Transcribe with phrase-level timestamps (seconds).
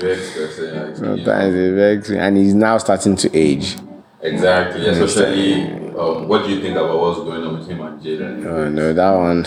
[0.00, 0.86] vex person.
[0.86, 0.96] Like.
[0.96, 3.76] Sometimes it vexes and he's now starting to age.
[4.22, 4.86] Exactly.
[4.86, 5.62] Especially,
[5.98, 8.44] um, what do you think about what's going on with him and Jaden?
[8.46, 9.44] Oh no, that one.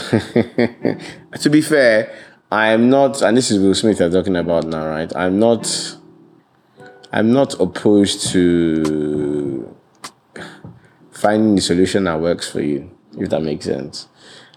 [1.39, 2.13] to be fair,
[2.51, 5.11] I am not, and this is Will Smith I'm talking about now, right?
[5.15, 5.97] I'm not.
[7.11, 9.75] I'm not opposed to
[11.11, 12.89] finding the solution that works for you,
[13.19, 14.07] if that makes sense.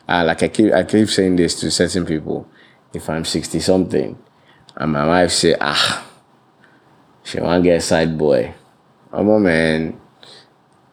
[0.09, 2.49] Uh, like I keep, I keep saying this to certain people.
[2.95, 4.19] If I'm sixty something,
[4.77, 6.07] and my wife say, ah,
[7.23, 8.55] she want get side boy.
[9.13, 10.01] A man.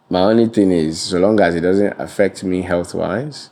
[0.10, 3.50] My only thing is, so long as it doesn't affect me health wise,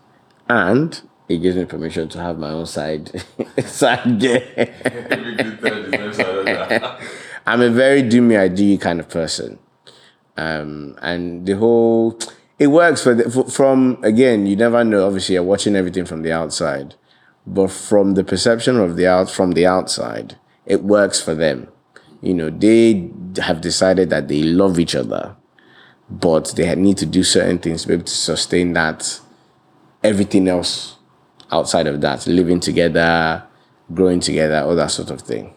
[0.47, 3.23] and it gives me permission to have my own side
[3.65, 4.19] side
[6.45, 6.97] another.
[7.45, 9.59] I'm a very do me I do you kind of person,
[10.37, 12.17] um, and the whole
[12.59, 14.45] it works for, the, for from again.
[14.45, 15.07] You never know.
[15.07, 16.95] Obviously, you're watching everything from the outside,
[17.45, 21.67] but from the perception of the out from the outside, it works for them.
[22.21, 23.09] You know, they
[23.41, 25.35] have decided that they love each other,
[26.09, 29.19] but they need to do certain things to be able to sustain that.
[30.03, 30.97] Everything else
[31.51, 33.43] outside of that, living together,
[33.93, 35.53] growing together, all that sort of thing.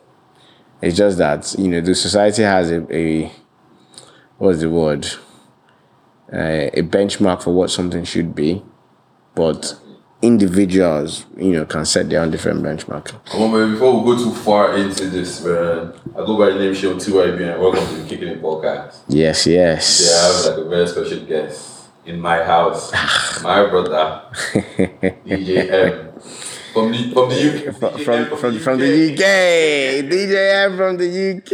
[0.82, 3.32] It's just that you know the society has a, a
[4.36, 5.06] what's the word
[6.32, 8.62] uh, a benchmark for what something should be,
[9.34, 9.78] but
[10.24, 13.12] individuals you know can set their own different benchmark.
[13.26, 16.58] Come on, man, before we go too far into this, man, I go by the
[16.58, 19.00] name Show 2IB and welcome to the Kicking It podcast.
[19.08, 19.84] Yes, yes.
[20.06, 22.90] Yeah, I have like a very special guest in my house.
[22.94, 23.40] Ah.
[23.42, 24.22] my brother,
[25.26, 26.12] DJ M.
[26.74, 27.76] From the, from the UK.
[27.76, 29.20] From, DJ from, M from, from the UK,
[30.10, 31.52] DJ M from the UK.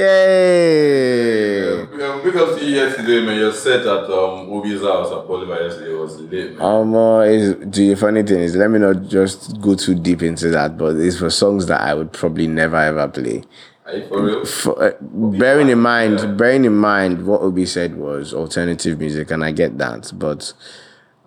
[2.01, 3.39] Yeah, up you yesterday, man.
[3.39, 6.62] Your set at um, Obi's house at Bolivar yesterday was lit, man.
[6.62, 10.49] Um, uh, is the funny thing is, let me not just go too deep into
[10.49, 13.43] that, but it's for songs that I would probably never ever play.
[13.84, 14.45] Are you for real?
[14.47, 16.27] For, uh, bearing in mind, Yeah.
[16.29, 20.55] bearing in mind what Obi said was alternative music, and I get that, but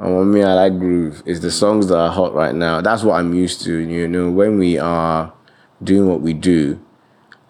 [0.03, 1.24] um, me, I like groove.
[1.25, 2.81] It's the songs that are hot right now.
[2.81, 3.78] That's what I'm used to.
[3.78, 5.34] You know, when we are
[5.84, 6.80] doing what we do,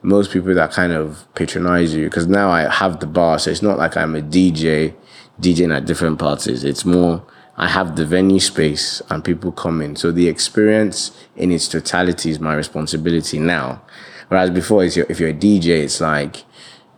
[0.02, 3.62] most people that kind of patronize you because now I have the bar, so it's
[3.62, 4.94] not like I'm a DJ
[5.41, 6.64] DJing at different parties.
[6.64, 7.25] It's more
[7.56, 9.96] I have the venue space and people come in.
[9.96, 13.81] So the experience in its totality is my responsibility now.
[14.28, 16.44] Whereas before, it's your, if you're a DJ, it's like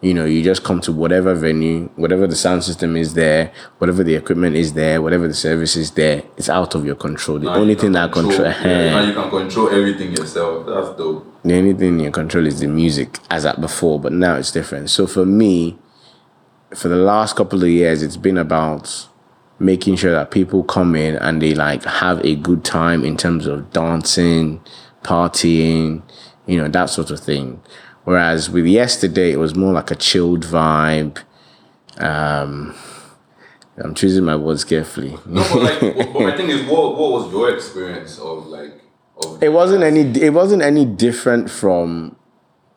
[0.02, 4.04] you know you just come to whatever venue, whatever the sound system is there, whatever
[4.04, 6.24] the equipment is there, whatever the service is there.
[6.38, 7.40] It's out of your control.
[7.40, 8.44] The Now only thing that control.
[8.48, 10.66] yeah, now you can control everything yourself.
[10.68, 11.26] That's dope.
[11.44, 14.90] the only thing in control is the music as at before, but now it's different.
[14.90, 15.78] So for me,
[16.76, 19.08] for the last couple of years, it's been about
[19.58, 23.48] making sure that people come in and they like have a good time in terms
[23.48, 24.62] of dancing,
[25.04, 26.02] partying,
[26.46, 27.62] you know, that sort of thing.
[28.06, 31.18] Whereas with yesterday, it was more like a chilled vibe.
[31.98, 32.76] Um,
[33.78, 35.18] I'm choosing my words carefully.
[35.26, 38.82] No, but like, but my thing is, what what was your experience of like?
[39.18, 40.02] Of It wasn't any.
[40.22, 42.16] It wasn't any different from,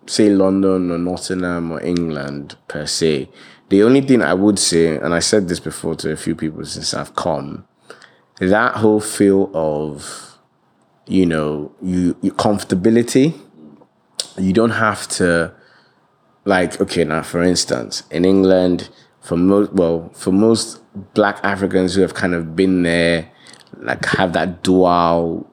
[0.06, 3.28] say, London or Nottingham or England per se.
[3.69, 6.65] The only thing I would say, and I said this before to a few people
[6.65, 7.66] since I've come,
[8.41, 10.39] that whole feel of,
[11.06, 13.39] you know, you, you comfortability.
[14.38, 15.53] You don't have to,
[16.44, 18.88] like, okay, now for instance, in England,
[19.21, 20.81] for most, well, for most
[21.15, 23.31] Black Africans who have kind of been there,
[23.81, 25.48] like have that dual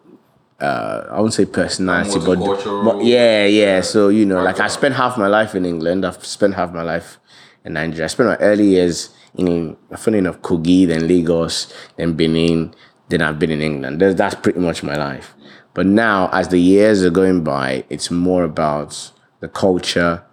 [0.60, 3.82] uh, I won't say personality, but, but yeah, yeah.
[3.82, 6.06] So you know, like I spent half my life in England.
[6.06, 7.20] I've spent half my life
[7.66, 8.06] in Nigeria.
[8.06, 12.74] I spent my early years in, funny enough, Kogi, then Lagos, then Benin.
[13.08, 14.02] Then I've been in England.
[14.02, 15.35] That's, that's pretty much my life.
[15.76, 20.24] But now, as the years are going by, it's more about the culture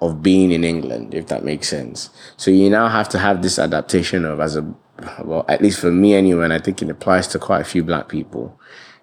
[0.00, 2.10] of being in England, if that makes sense.
[2.36, 4.74] So you now have to have this adaptation of as a
[5.24, 7.82] well, at least for me anyway, and I think it applies to quite a few
[7.82, 8.60] black people.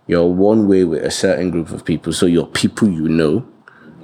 [0.07, 3.45] You're one way with a certain group of people, so your people you know,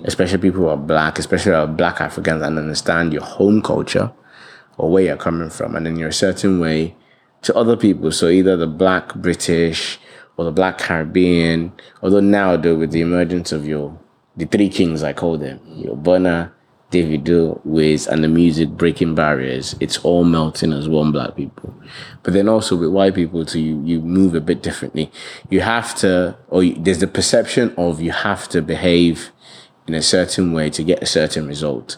[0.03, 4.11] especially people who are black, especially are black Africans and understand your home culture
[4.77, 6.95] or where you're coming from, and then you're a certain way
[7.43, 8.11] to other people.
[8.11, 9.99] So either the black British
[10.37, 13.99] or the black Caribbean, although now though with the emergence of your
[14.35, 16.51] the three kings I call them, your Burna,
[16.91, 21.73] Davido, Wiz, and the music breaking barriers, it's all melting as one black people.
[22.23, 25.11] But then also with white people too, you, you move a bit differently.
[25.49, 29.31] You have to, or you, there's the perception of you have to behave
[29.87, 31.97] in a certain way to get a certain result.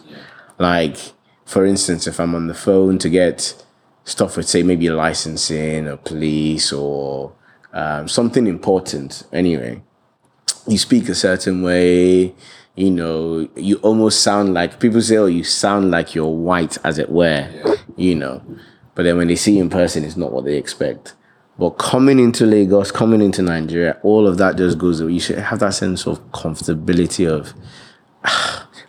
[0.58, 0.96] Like,
[1.44, 3.64] for instance, if I'm on the phone to get
[4.04, 7.32] stuff with, say, maybe licensing or police or
[7.72, 9.82] um, something important, anyway,
[10.66, 12.34] you speak a certain way,
[12.76, 16.98] You know, you almost sound like people say, "Oh, you sound like you're white," as
[16.98, 17.46] it were.
[17.52, 17.74] Yeah.
[17.96, 18.42] You know,
[18.94, 21.14] but then when they see you in person, it's not what they expect.
[21.58, 25.12] But coming into Lagos, coming into Nigeria, all of that just goes away.
[25.12, 27.52] You should have that sense of comfortability of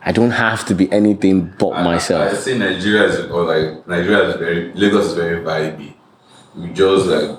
[0.04, 2.22] I don't have to be anything but myself.
[2.22, 2.44] I myself.
[2.44, 5.92] say Nigeria is or like Nigeria is very Lagos is very vibey.
[6.54, 7.38] We just like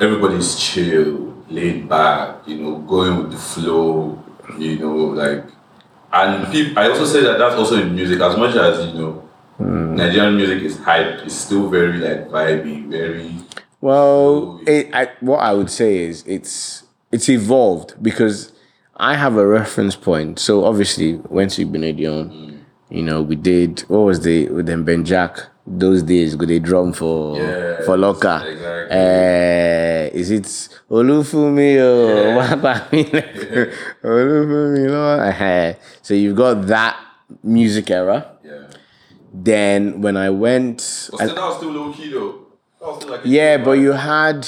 [0.00, 4.22] everybody's chill, laid back, you know, going with the flow,
[4.58, 5.44] you know, like
[6.12, 9.22] and people I also say that that's also in music as much as you know
[9.58, 13.32] Nigerian music is hype, it's still very like vibey, very
[13.80, 18.52] Well, it, I, what I would say is it's it's evolved because
[18.96, 20.38] I have a reference point.
[20.38, 22.60] So obviously, went to Benedion.
[22.90, 26.36] You know, we did what was the with them Ben Jack those days?
[26.36, 28.44] Go they drum for Yes, for Loka.
[28.44, 28.96] exactly.
[28.96, 30.44] Uh, is it
[30.90, 32.36] Olufumi or Yeah.
[34.02, 34.88] Olufumi?
[34.90, 35.76] Lord?
[36.02, 36.96] So you've got that
[37.42, 38.26] music era.
[38.44, 38.62] yeah.
[39.32, 40.76] Then when I went,
[41.10, 42.46] But still, that was still low key though.
[42.80, 44.46] That was still like yeah, but you had.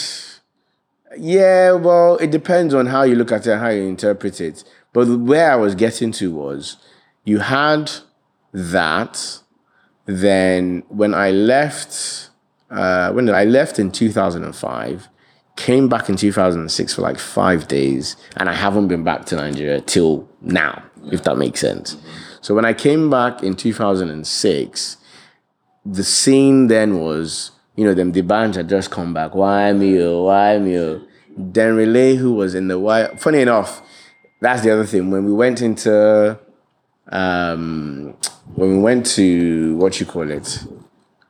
[1.17, 4.63] Yeah, well, it depends on how you look at it how you interpret it.
[4.93, 6.77] But where I was getting to was
[7.25, 7.91] you had
[8.53, 9.41] that.
[10.07, 12.31] Then when I left,
[12.71, 15.09] uh, when I left in 2005,
[15.59, 19.81] came back in 2006 for like five days, and I haven't been back to Nigeria
[19.81, 21.97] till now, if that makes sense.
[22.41, 24.97] So when I came back in 2006,
[25.85, 29.35] the scene then was, you know, them the band had just come back.
[29.35, 30.01] Why me?
[30.01, 30.79] oh, Why me?
[30.79, 31.03] oh.
[31.37, 33.15] Then Relay, who was in the why?
[33.17, 33.83] Funny enough,
[34.41, 35.11] that's the other thing.
[35.11, 36.39] When we went into,
[37.09, 38.17] um,
[38.55, 40.65] when we went to what you call it,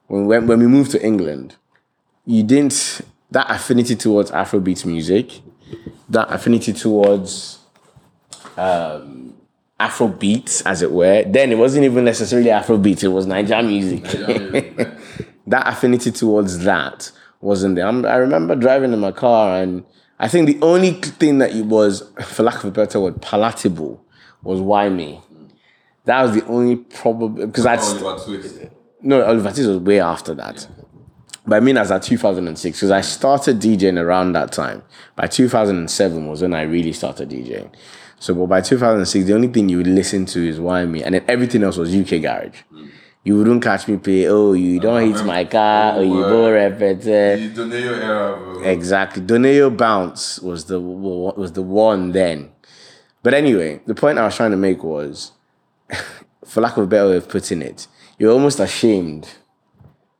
[0.06, 1.56] when we went, when we moved to England,
[2.26, 5.40] you didn't that affinity towards Afrobeat music,
[6.08, 7.58] that affinity towards
[8.56, 9.34] um,
[9.78, 11.22] Afro beats, as it were.
[11.24, 14.02] Then it wasn't even necessarily Afrobeat, it was Nigerian music.
[14.04, 15.00] Nigerian music, man.
[15.46, 17.10] that affinity towards that
[17.40, 17.86] wasn't there.
[17.86, 19.84] I'm, I remember driving in my car, and
[20.18, 24.04] I think the only thing that it was, for lack of a better word, palatable
[24.42, 25.20] was Why Me.
[26.06, 28.58] That was the only probable because I'd st- Oliver Twist.
[29.02, 30.66] no Oliver Twist was way after that.
[31.48, 34.82] But I mean, as at 2006, because I started DJing around that time.
[35.16, 37.72] By 2007 was when I really started DJing.
[38.20, 41.14] So, but by 2006, the only thing you would listen to is Why Me, and
[41.14, 42.58] then everything else was UK Garage.
[43.24, 46.30] You wouldn't catch me play, oh, you don't hit my car, or oh, you Oh,
[46.30, 46.30] go.
[47.54, 48.70] The Doneo era.
[48.70, 49.22] Exactly.
[49.22, 52.50] Doneo Bounce was the was the one then.
[53.22, 55.32] But anyway, the point I was trying to make was,
[56.44, 57.86] for lack of a better way of putting it,
[58.18, 59.30] you're almost ashamed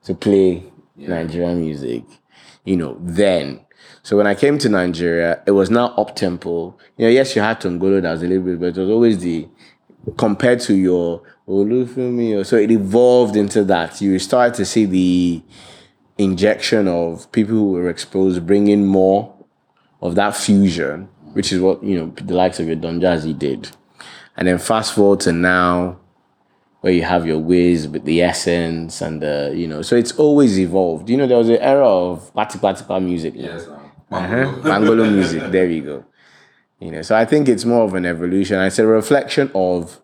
[0.04, 0.64] to play
[0.98, 2.04] Nigerian music,
[2.64, 3.60] you know, then.
[4.02, 6.76] So when I came to Nigeria, it was now up tempo.
[6.96, 9.18] You know, yes, you had Tongolo that was a little bit, but it was always
[9.18, 9.48] the
[10.16, 14.00] compared to your Olufumi, so it evolved into that.
[14.00, 15.42] You started to see the
[16.18, 19.34] injection of people who were exposed bringing more
[20.02, 23.70] of that fusion, which is what you know the likes of your Don Jazzy did.
[24.36, 25.98] And then fast forward to now,
[26.80, 30.58] where you have your Wiz with the essence and the you know, so it's always
[30.58, 31.10] evolved.
[31.10, 33.34] You know, there was an era of party party music.
[33.36, 33.66] Yes.
[34.10, 34.52] Uh-huh.
[34.62, 35.42] Mangolo music.
[35.52, 36.04] There you go.
[36.80, 38.60] You know, so I think it's more of an evolution.
[38.60, 40.00] It's a reflection of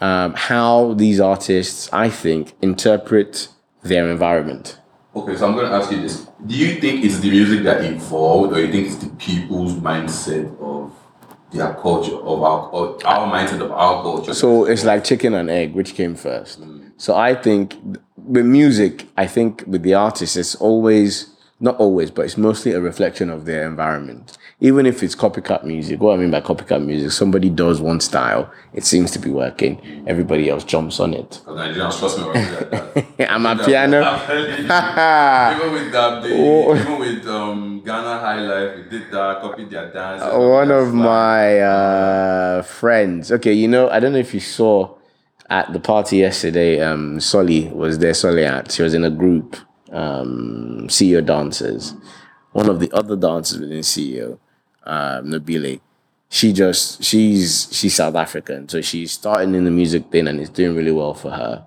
[0.00, 3.48] um, how these artists, I think, interpret
[3.82, 4.78] their environment.
[5.16, 6.28] Okay, so I'm going to ask you this.
[6.46, 10.46] Do you think it's the music that evolved, or you think it's the people's mindset
[10.60, 10.77] of
[11.52, 12.70] their culture, of our,
[13.04, 14.34] our mindset of our culture?
[14.34, 16.60] So it's like chicken and egg, which came first.
[16.60, 16.92] Mm.
[16.96, 17.76] So I think
[18.16, 22.80] with music, I think with the artists, it's always not always, but it's mostly a
[22.80, 24.38] reflection of their environment.
[24.60, 28.50] Even if it's copycat music, what I mean by copycat music, somebody does one style,
[28.72, 31.40] it seems to be working, everybody else jumps on it.
[31.46, 32.94] Nigerians, trust me, we're good at that.
[33.28, 34.04] Amapiano.
[34.04, 35.66] I'm telling you.
[35.66, 36.76] even with that, Oh.
[36.80, 40.22] even with um, Ghana High Life, we did that, copied their dance.
[40.22, 43.32] One of my uh, friends.
[43.32, 44.96] Okay, you know, I don't know if you saw
[45.50, 46.80] at the party yesterday.
[46.80, 48.14] Um, Solly was there.
[48.14, 48.70] Solly at.
[48.70, 49.56] She was in a group.
[49.92, 51.94] Um, CEO dancers.
[52.52, 54.38] One of the other dancers within CEO,
[54.84, 55.80] um, Nabile.
[56.30, 60.50] She just she's she's South African, so she's starting in the music thing and it's
[60.50, 61.64] doing really well for her.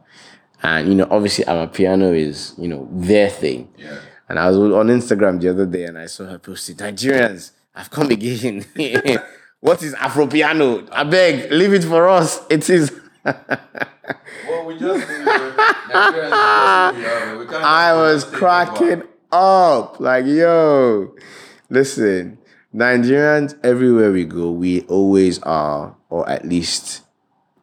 [0.62, 3.70] And you know, obviously, Amapiano is you know their thing.
[3.78, 4.00] Yeah.
[4.30, 7.90] And I was on Instagram the other day and I saw her posting, Nigerians, I've
[7.90, 8.66] come again.
[9.60, 10.88] what is Afro piano?
[10.90, 12.42] I beg, leave it for us.
[12.50, 12.98] It is.
[13.24, 20.00] Well, we just do, Nigerians, we are, I was cracking up.
[20.00, 21.14] Like, yo,
[21.70, 22.38] listen,
[22.74, 27.04] Nigerians, everywhere we go, we always are, or at least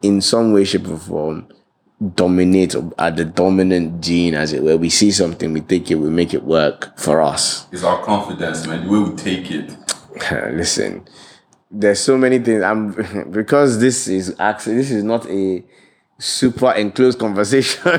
[0.01, 1.47] in some way, shape, or form,
[2.15, 4.77] dominate or are the dominant gene, as it were.
[4.77, 7.67] We see something, we take it, we make it work for us.
[7.71, 8.85] It's our confidence, man.
[8.85, 9.75] The way we take it.
[10.55, 11.05] Listen,
[11.71, 12.63] there's so many things.
[12.63, 12.91] I'm
[13.31, 15.63] because this is actually this is not a
[16.17, 17.81] super enclosed conversation.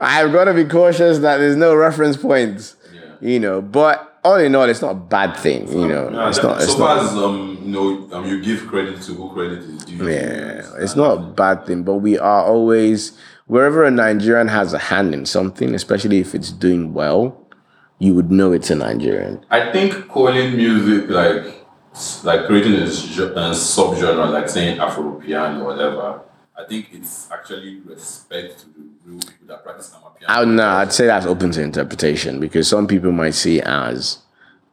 [0.00, 2.76] I've got to be cautious that there's no reference points.
[2.92, 3.00] Yeah.
[3.20, 5.68] You know, but all in all, it's not a bad thing.
[5.72, 6.62] You know, Nah, it's that- not.
[6.62, 6.96] It's so not.
[6.98, 10.08] far as um, you know, um, you give credit to who credit is due.
[10.10, 14.78] Yeah, it's not a bad thing, but we are always wherever a Nigerian has a
[14.78, 17.43] hand in something, especially if it's doing well,
[17.98, 19.44] you would know it's a Nigerian.
[19.50, 21.44] I think calling music like
[22.24, 26.20] like creating a, a subgenre, like saying Afro piano or whatever.
[26.56, 30.24] I think it's actually respect to the real people that practice Amapiano.
[30.28, 34.18] I no, I'd say that's open to interpretation because some people might see it as,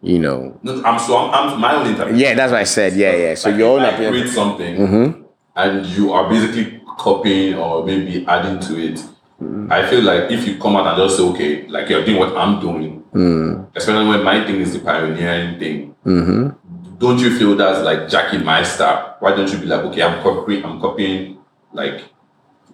[0.01, 2.19] you know, No, I'm so I'm, I'm my own interpretation.
[2.19, 2.93] yeah, that's what I said.
[2.93, 3.35] Yeah, yeah.
[3.35, 5.21] So Like, your own I create something Mm-hmm.
[5.55, 9.03] and you are basically copying or maybe adding to it.
[9.41, 9.71] Mm-hmm.
[9.71, 12.35] I feel like if you come out and just say, okay, like you're doing what
[12.37, 13.67] I'm doing, Mm.
[13.75, 16.97] especially when my thing is the pioneering thing, Mm-hmm.
[16.97, 19.17] don't you feel that's like jacking my style?
[19.19, 21.37] Why don't you be like, okay, I'm copying, I'm copying
[21.73, 22.03] like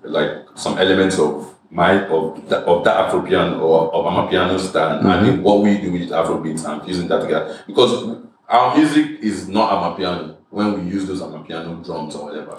[0.04, 5.00] like some elements of my of that of that Afro piano or of Amapiano style,
[5.00, 9.20] and then what we do with Afro beats and fusing that together because our music
[9.22, 12.56] is not Amapiano when we use those Amapiano drums or whatever.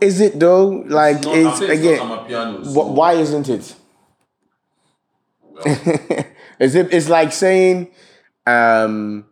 [0.00, 0.68] Is it though?
[0.86, 1.94] Like, not, it's again.
[1.94, 2.60] it's not Amapiano.
[2.62, 3.74] wh- so, why isn't it?
[5.42, 5.64] well,
[6.60, 6.92] Is it?
[6.92, 7.88] It's like saying,
[8.46, 9.24] um,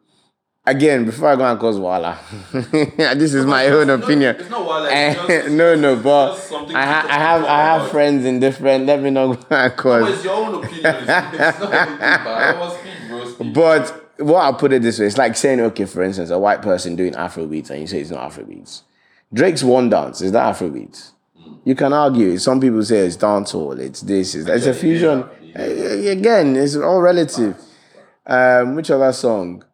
[0.66, 2.18] again, before I go and cause wala,
[2.52, 4.36] this is my own not- opinion.
[4.36, 4.90] It's not.
[4.90, 6.32] Eh, it's no, no, but
[6.74, 7.90] I, ha- I have I have about.
[7.92, 8.86] friends in different.
[8.86, 10.08] Let me know cause.
[10.14, 10.86] it's your own opinion.
[10.86, 12.56] It's, it's not anything bad.
[12.56, 12.78] I was
[13.34, 13.52] speak, bro.
[13.52, 16.62] But what I'll put it this way, it's like saying, okay, for instance, a white
[16.62, 18.82] person doing Afrobeats and you say it's not Afrobeats.
[19.32, 21.12] Drake's one dance, is that Afrobeats?
[21.64, 22.36] You can argue.
[22.38, 25.24] Some people say it's dancehall, it's this, it's, it's a fusion.
[25.54, 27.56] Again, it's all relative.
[28.26, 29.64] Um, which other song?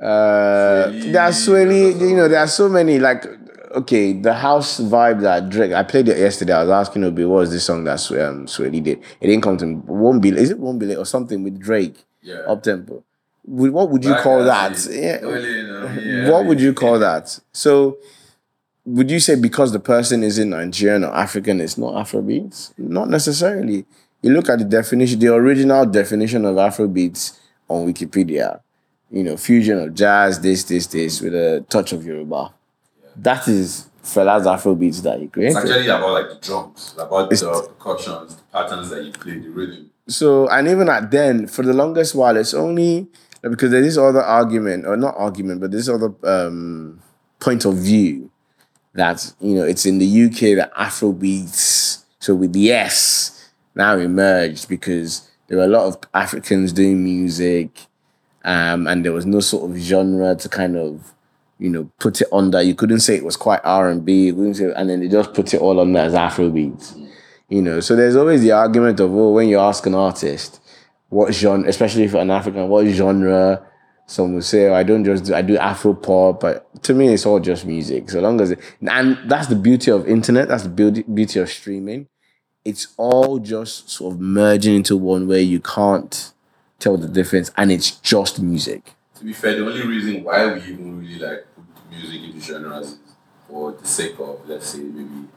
[0.00, 3.24] Uh, Swae Lee, there's Swae Lee, there's you know, there are so many, like,
[3.72, 6.52] okay, the house vibe that Drake, I played it yesterday.
[6.52, 8.98] I was asking Obi, what was this song that um, Swae Lee did?
[9.20, 9.74] It didn't come to me.
[9.86, 12.04] Won't be, is it Won't Be Late or something with Drake?
[12.22, 12.40] Yeah.
[12.46, 13.04] up tempo.
[13.44, 14.86] What would you call that?
[14.90, 15.18] Yeah.
[16.02, 17.38] Yeah, what would you call that?
[17.52, 17.98] So,
[18.84, 22.72] would you say because the person is in Nigerian or African, it's not Afrobeats?
[22.78, 23.84] Not necessarily.
[24.22, 28.60] You look at the definition, the original definition of Afrobeats on Wikipedia.
[29.10, 32.54] You know, fusion of jazz, this, this, this, with a touch of Yoruba.
[33.16, 37.68] That is Fela's Afrobeats that he It's actually about like the drums, about It's- the
[37.78, 39.90] percussions, the patterns that you play, the rhythm.
[40.08, 43.08] So, and even at then, for the longest while, it's only
[43.50, 47.00] because there's this other argument, or not argument, but this other um,
[47.40, 48.30] point of view
[48.94, 54.68] that, you know, it's in the UK that Afrobeats, so with the S, now emerged
[54.68, 57.86] because there were a lot of Africans doing music
[58.44, 61.12] um, and there was no sort of genre to kind of,
[61.58, 62.62] you know, put it under.
[62.62, 65.52] You couldn't say it was quite R&B, you couldn't say, and then they just put
[65.54, 66.98] it all under as Afrobeats.
[67.48, 70.60] You know, so there's always the argument of, oh, when you ask an artist,
[71.12, 73.62] what genre, especially for an African, what genre?
[74.06, 77.08] Some will say, oh, I don't just do, I do Afro pop, but to me,
[77.08, 78.10] it's all just music.
[78.10, 80.48] So long as it, and that's the beauty of internet.
[80.48, 82.08] That's the beauty beauty of streaming.
[82.64, 86.32] It's all just sort of merging into one where you can't
[86.78, 88.94] tell the difference, and it's just music.
[89.16, 92.92] To be fair, the only reason why we even really like put music into genres
[92.92, 92.98] is
[93.48, 95.28] for the sake of, let's say, maybe.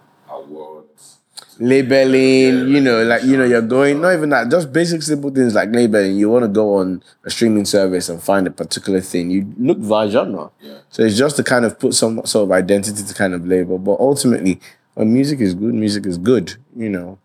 [1.59, 5.53] Labeling, you know, like you know, you're going not even that, just basic simple things
[5.53, 6.15] like labeling.
[6.17, 9.31] You want to go on a streaming service and find a particular thing.
[9.31, 10.51] You look via genre.
[10.61, 10.79] Yeah.
[10.89, 13.77] So it's just to kind of put some sort of identity to kind of label.
[13.77, 14.59] But ultimately,
[14.95, 16.55] when music is good, music is good.
[16.75, 17.19] You know.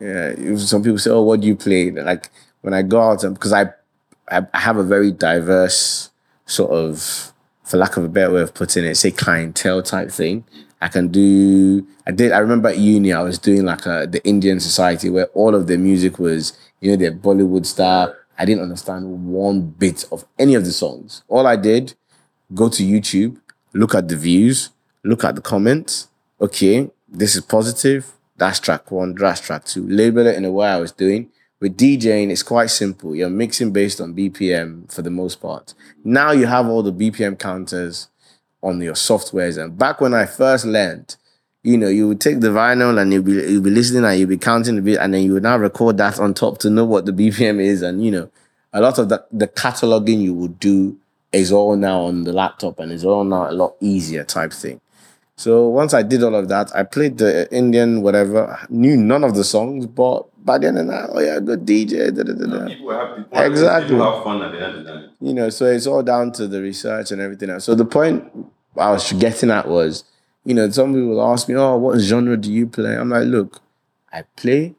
[0.00, 0.56] Yeah.
[0.56, 2.30] Some people say, "Oh, what do you play?" Like
[2.62, 3.72] when I go out, um, because I,
[4.30, 6.10] I I have a very diverse
[6.46, 7.32] sort of,
[7.62, 10.44] for lack of a better way of putting it, say clientele type thing.
[10.84, 11.86] I can do.
[12.06, 12.30] I did.
[12.32, 15.66] I remember at uni, I was doing like a the Indian society where all of
[15.66, 18.14] their music was, you know, their Bollywood style.
[18.36, 21.22] I didn't understand one bit of any of the songs.
[21.26, 21.94] All I did,
[22.52, 23.40] go to YouTube,
[23.72, 24.70] look at the views,
[25.04, 26.08] look at the comments.
[26.38, 28.12] Okay, this is positive.
[28.36, 29.14] That's track one.
[29.14, 29.88] That's track two.
[29.88, 31.30] Label it in a way I was doing.
[31.60, 33.16] With DJing, it's quite simple.
[33.16, 35.72] You're mixing based on BPM for the most part.
[36.04, 38.08] Now you have all the BPM counters
[38.64, 39.62] on your softwares.
[39.62, 41.16] And back when I first learned,
[41.62, 44.28] you know, you would take the vinyl and you'd be you'd be listening and you'd
[44.28, 46.84] be counting the beat, and then you would now record that on top to know
[46.84, 47.82] what the BPM is.
[47.82, 48.30] And you know,
[48.72, 50.98] a lot of the, the cataloging you would do
[51.32, 54.80] is all now on the laptop and is all now a lot easier type thing.
[55.36, 59.34] So once I did all of that, I played the Indian whatever, knew none of
[59.34, 62.14] the songs, but by the end of night, oh yeah, good DJ.
[62.14, 62.66] Da, da, da, da.
[62.68, 63.24] People were happy.
[63.32, 63.90] Exactly.
[63.90, 65.10] People have fun at the end of the night.
[65.20, 67.64] You know, so it's all down to the research and everything else.
[67.64, 68.30] So the point
[68.76, 70.04] I was getting at was,
[70.44, 72.96] you know, some people ask me, oh, what genre do you play?
[72.96, 73.60] I'm like, look,
[74.12, 74.74] I play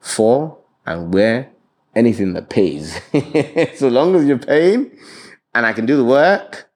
[0.00, 1.50] for and where
[1.94, 3.00] anything that pays.
[3.78, 4.90] so long as you're paying
[5.54, 6.70] and I can do the work,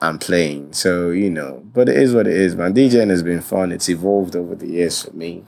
[0.00, 0.72] I'm playing.
[0.72, 2.74] So, you know, but it is what it is, man.
[2.74, 3.72] DJing has been fun.
[3.72, 5.44] It's evolved over the years for me.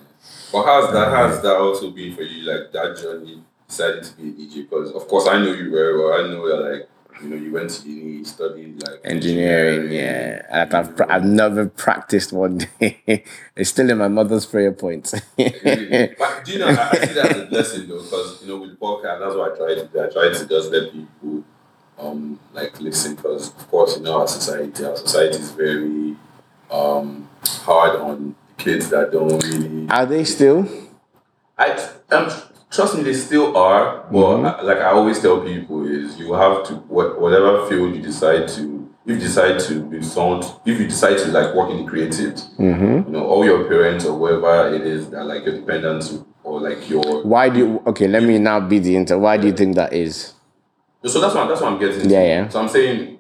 [0.52, 1.08] But how's that?
[1.08, 2.42] Um, how's that also been for you?
[2.42, 4.68] Like that journey, deciding to be a DJ?
[4.68, 6.12] Because of course I know you very well.
[6.14, 6.88] I know you're like
[7.22, 10.42] you know you went to uni, studied like Engineering, yeah.
[10.50, 13.00] And I've, I've never practiced one day.
[13.56, 15.14] it's still in my mother's prayer points.
[15.38, 16.14] Really.
[16.18, 16.68] But do you know?
[16.68, 19.52] I, I see that as a blessing though, because you know with podcast, that's what
[19.52, 20.00] I try to do.
[20.00, 21.44] I try to just let people
[21.98, 26.16] um like listen, because of course you know our society, our society is very
[26.70, 29.88] um hard on kids that don't really.
[29.88, 30.68] Are they still?
[31.58, 31.72] I
[32.12, 32.30] um,
[32.70, 34.04] trust me, they still are.
[34.10, 34.46] But Mm-hmm.
[34.46, 38.48] I- like I always tell people, is you have to what whatever field you decide
[38.48, 38.78] to.
[39.06, 42.34] If you decide to be sound, if you decide to like work in the creative,
[42.58, 42.94] Mm-hmm.
[43.06, 46.88] you know, all your parents or whoever it is that like your dependents or like
[46.88, 49.18] your Why do you, okay, let me now be the inter.
[49.18, 50.34] Why do you think that is?
[51.06, 52.02] so that's what that's what I'm getting.
[52.02, 52.08] to.
[52.08, 52.48] Yeah, yeah.
[52.48, 53.18] So I'm saying,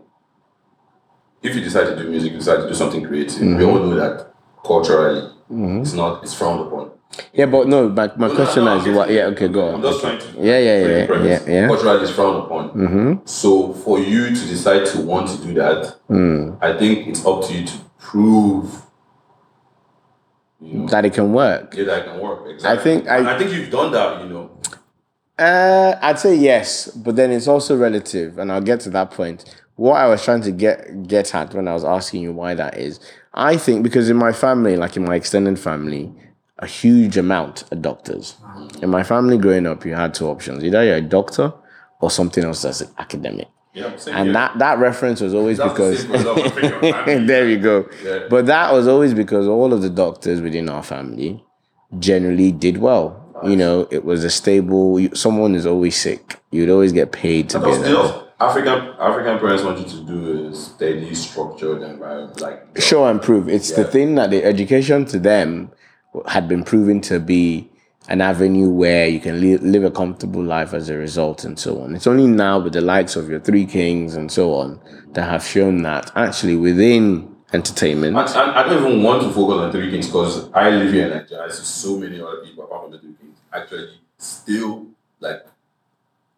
[1.42, 3.38] if you decide to do music, you decide to do something creative.
[3.40, 3.56] Mm-hmm.
[3.56, 5.32] We all know that culturally,
[5.80, 6.90] it's not it's frowned upon.
[7.32, 9.10] Yeah, but no, my, my No, question no, is I'm what?
[9.10, 9.82] Yeah, okay, go I'm on.
[9.82, 10.16] just Okay.
[10.18, 10.40] trying to.
[10.40, 11.42] Yeah, yeah, yeah, premise.
[11.46, 11.66] yeah, yeah.
[11.66, 12.70] Culturally, it's frowned upon.
[12.70, 13.12] Mm-hmm.
[13.24, 16.58] So for you to decide to want to do that, Mm.
[16.62, 18.82] I think it's up to you to prove.
[20.60, 21.74] You know, That it can work.
[21.76, 22.46] yeah, that can work.
[22.46, 22.78] Exactly.
[22.80, 24.22] I think I- I think you've done that.
[24.22, 24.50] You know,
[25.38, 29.44] Uh, I'd say yes, but then it's also relative, and I'll get to that point.
[29.76, 32.76] What I was trying to get get at when I was asking you why that
[32.76, 33.00] is,
[33.32, 36.12] I think because in my family, like in my extended family,
[36.60, 38.36] a huge amount of doctors.
[38.82, 41.52] In my family growing up, you had two options: either you're a doctor
[42.00, 43.48] or something else that's academic.
[43.74, 43.86] yeah.
[44.08, 44.32] And here.
[44.32, 47.26] that that reference was always That's because same for a lot of African families.
[47.28, 47.88] there you go.
[48.04, 48.26] Yeah.
[48.28, 51.42] But that was always because all of the doctors within our family
[51.98, 53.16] generally did well.
[53.42, 54.98] You know, it was a stable.
[55.14, 56.40] Someone is always sick.
[56.50, 58.22] You'd always get paid to be there.
[58.38, 63.48] African African parents want you to do a steady, structured environment, like Show and prove.
[63.48, 65.70] It's the thing that the education to them
[66.28, 67.68] had been proven to be
[68.08, 71.80] an avenue where you can li- live a comfortable life as a result and so
[71.80, 71.94] on.
[71.94, 74.80] It's only now with the likes of your Three Kings and so on
[75.12, 79.56] that have shown that actually within entertainment, I, I, I don't even want to focus
[79.56, 81.44] on Three Kings because I live here in Nigeria.
[81.44, 84.86] I see so many other people apart from the Three Kings actually still
[85.20, 85.46] like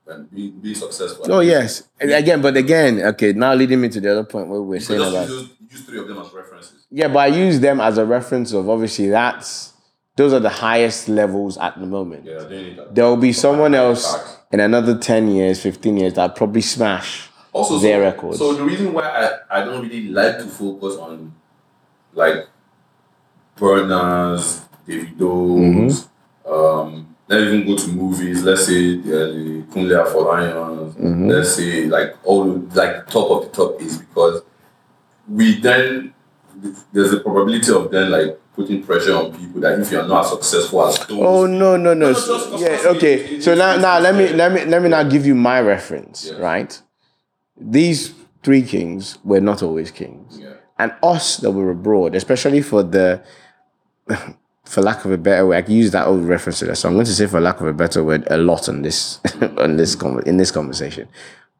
[0.06, 1.24] and being, being successful.
[1.32, 3.32] Oh yes, And again, but again, okay.
[3.32, 6.08] Now leading me to the other point where we're saying about use, use three of
[6.08, 6.81] them as references.
[6.94, 9.72] Yeah, but I use them as a reference of obviously that's
[10.16, 12.24] those are the highest levels at the moment.
[12.26, 12.88] Yeah, that.
[12.94, 14.14] There will be someone else
[14.52, 18.38] in another ten years, fifteen years that probably smash Also, their so, records.
[18.38, 19.04] So the reason why
[19.50, 21.34] I, I don't really like to focus on
[22.12, 22.46] like
[23.56, 26.08] Burnas, Davido's,
[26.44, 26.52] Mm-hmm.
[26.52, 28.42] um, let's even go to movies.
[28.42, 30.92] Let's say uh, the Kunle Afolayan.
[30.94, 31.28] Mm-hmm.
[31.28, 34.42] Let's say like all the- like top of the top is because
[35.28, 36.12] we then
[36.92, 40.30] there's a probability of then like putting pressure on people that if you're not as
[40.30, 41.18] successful as those.
[41.20, 42.12] Oh no no no!
[42.12, 43.40] No, yeah, okay.
[43.40, 46.80] So now now let me let me let me now give you my reference, right?
[47.56, 50.38] These three kings were not always kings.
[50.40, 50.54] Yeah.
[50.78, 53.22] and us that were abroad, especially for the,
[54.64, 56.76] for lack of a better way, I can use that old reference to that.
[56.76, 59.20] So I'm going to say, for lack of a better word, a lot on this,
[59.58, 61.08] on this con- in this conversation.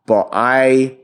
[0.06, 0.96] But I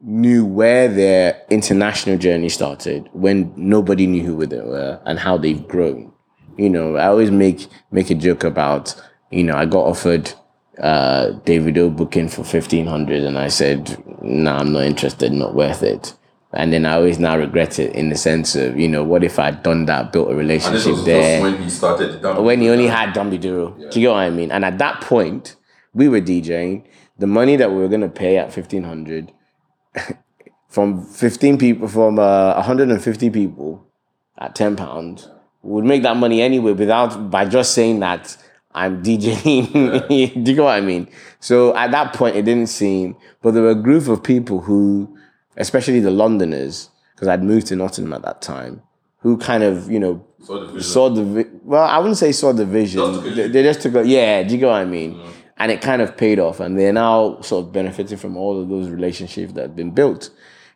[0.00, 5.66] knew where their international journey started when nobody knew who they were and how they've
[5.66, 6.12] grown.
[6.58, 8.94] You know, I always make make a joke about,
[9.30, 10.32] you know, I got offered
[10.78, 15.82] uh Davido booking for fifteen hundred and I said, nah, I'm not interested, not worth
[15.82, 16.14] it.
[16.52, 19.38] And then I always now regret it in the sense of, you know, what if
[19.38, 23.40] I'd done that, built a relationship there when he started when he only had Dami
[23.40, 23.70] Duro.
[23.70, 24.50] Do you get what I mean?
[24.52, 25.56] And at that point,
[25.92, 26.84] we were DJing.
[27.18, 29.32] The money that we were gonna pay at fifteen hundred,
[30.68, 33.86] from fifteen people, from uh, hundred and fifty people,
[34.38, 35.28] at ten pounds,
[35.62, 38.36] would make that money anyway without by just saying that
[38.72, 40.08] I'm DJing.
[40.08, 41.08] Do you get what I mean?
[41.40, 43.16] So at that point, it didn't seem.
[43.42, 45.16] But there were a group of people who,
[45.56, 48.82] especially the Londoners, because I'd moved to Nottingham at that time,
[49.20, 52.66] who kind of you know Saw the saw the well, I wouldn't say saw the
[52.66, 53.00] vision.
[53.00, 54.42] Just took a They, they just took a yeah.
[54.44, 55.20] Do you get what I mean?
[55.58, 58.68] And it kind of paid off, and they're now sort of benefiting from all of
[58.68, 60.30] those relationships that have been built.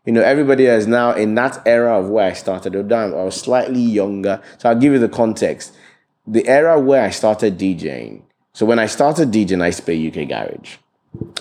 [0.06, 2.74] You know, everybody is now in that era of where I started.
[2.74, 5.72] Although I'm- I was slightly younger, so I'll give you the context.
[6.26, 8.22] The era where I started DJing.
[8.54, 10.76] So when I started DJing, I used to play UK Garage.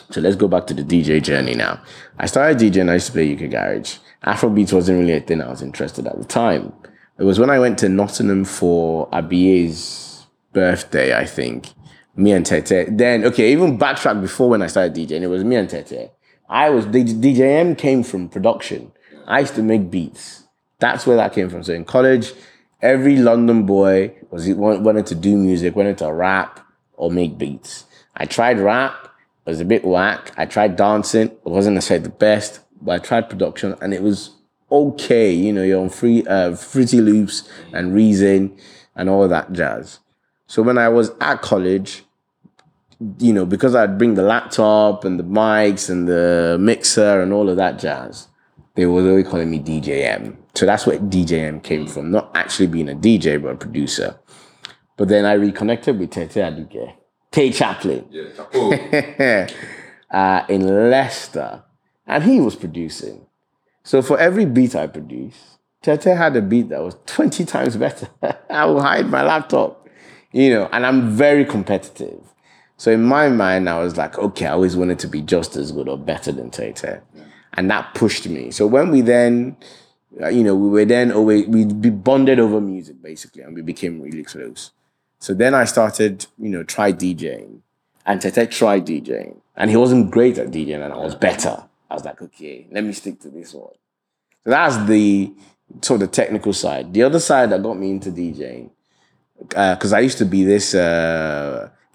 [0.10, 1.80] So let's go back to the DJ journey now.
[2.17, 3.97] I started DJing, I used to play UK Garage.
[4.25, 6.73] Afrobeats wasn't really a thing I was interested at the time.
[7.17, 11.69] It was when I went to Nottingham for Abie's birthday, I think.
[12.19, 12.86] Me and Tete.
[12.97, 16.12] Then, okay, even backtrack before when I started DJing, it was me and Tete.
[16.49, 18.91] I was, DJM came from production.
[19.25, 20.43] I used to make beats.
[20.79, 21.63] That's where that came from.
[21.63, 22.34] So in college,
[22.82, 26.60] every London boy was wanted to do music, wanted to rap
[26.97, 27.86] or make beats.
[28.17, 29.05] I tried rap,
[29.45, 30.34] it was a bit whack.
[30.36, 34.36] I tried dancing, it wasn't necessarily the best, but I tried production and it was
[34.69, 35.32] okay.
[35.32, 38.58] You know, you're on free uh, Fruity Loops and Reason
[38.95, 39.99] and all that jazz.
[40.47, 42.03] So when I was at college,
[43.20, 47.50] you know, because I'd bring the laptop and the mics and the mixer and all
[47.50, 48.28] of that jazz,
[48.76, 50.36] they were always calling me DJM.
[50.56, 54.20] So that's where DJM came from, not actually being a DJ, but a producer.
[54.98, 56.94] But then I reconnected with Tete Aduke,
[57.32, 58.26] K Chaplin Yeah.
[58.54, 58.74] Oh,
[60.12, 61.64] uh, in Leicester,
[62.06, 63.26] and he was producing.
[63.84, 68.10] So for every beat I produced, Tete had a beat that was 20 times better.
[68.50, 69.88] I will hide my laptop,
[70.34, 72.22] you know, and I'm very competitive.
[72.80, 75.74] So in my mind, I was like, okay, I always wanted to be just as
[75.74, 77.02] good or better than Tete.
[77.54, 78.52] And that pushed me.
[78.52, 79.58] So when we then,
[80.22, 84.02] uh, you know, we were then always, we bonded over music basically, and we became
[84.02, 84.72] really close.
[85.20, 87.60] So then I started, you know, try DJing.
[88.06, 89.42] And Tete tried DJing.
[89.58, 91.65] And he wasn't great at DJing, and I was better.
[91.89, 93.74] I was like, okay, let me stick to this one.
[94.46, 95.34] So that's the
[95.82, 96.94] sort of technical side.
[96.94, 98.70] The other side that got me into DJing,
[99.50, 100.74] because I used to be this,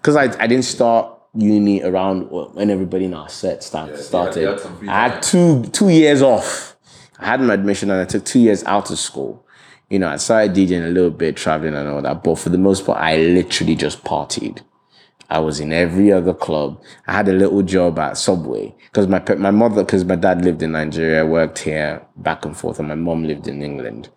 [0.05, 4.41] because I, I didn't start uni around when everybody in our set start, Yeah, started.
[4.41, 6.77] you had I had two two years off.
[7.17, 9.43] I had my admission and I took two years out of school.
[9.89, 12.59] You know, I started DJing a little bit, traveling and all that, but for the
[12.59, 14.61] most part, I literally just partied.
[15.27, 16.79] I was in every other club.
[17.07, 20.61] I had a little job at Subway because my my mother, because my dad lived
[20.61, 24.09] in Nigeria, worked here back and forth, and my mom lived in England.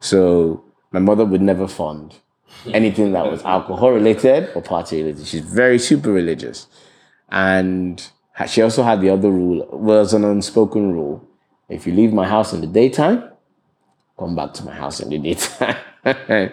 [0.00, 2.16] So my mother would never fund
[2.72, 5.26] anything that was alcohol related or party related.
[5.26, 6.66] She's very super religious,
[7.30, 8.06] and
[8.46, 9.66] she also had the other rule.
[9.72, 11.26] Was an unspoken rule:
[11.68, 13.24] if you leave my house in the daytime,
[14.18, 15.76] come back to my house in the daytime.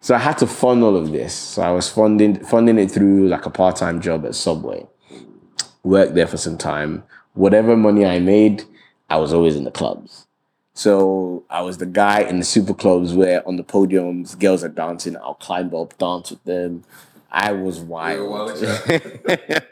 [0.00, 1.34] so I had to fund all of this.
[1.34, 4.86] So I was funding funding it through like a part time job at Subway.
[5.82, 7.04] Worked there for some time.
[7.34, 8.64] Whatever money I made,
[9.10, 10.23] I was always in the clubs.
[10.74, 14.68] So I was the guy in the super clubs where on the podiums girls are
[14.68, 15.16] dancing.
[15.16, 16.84] I'll climb up, dance with them.
[17.30, 18.30] I was wild.
[18.30, 18.60] wild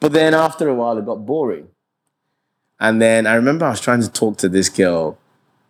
[0.00, 1.68] but then after a while, it got boring.
[2.78, 5.18] And then I remember I was trying to talk to this girl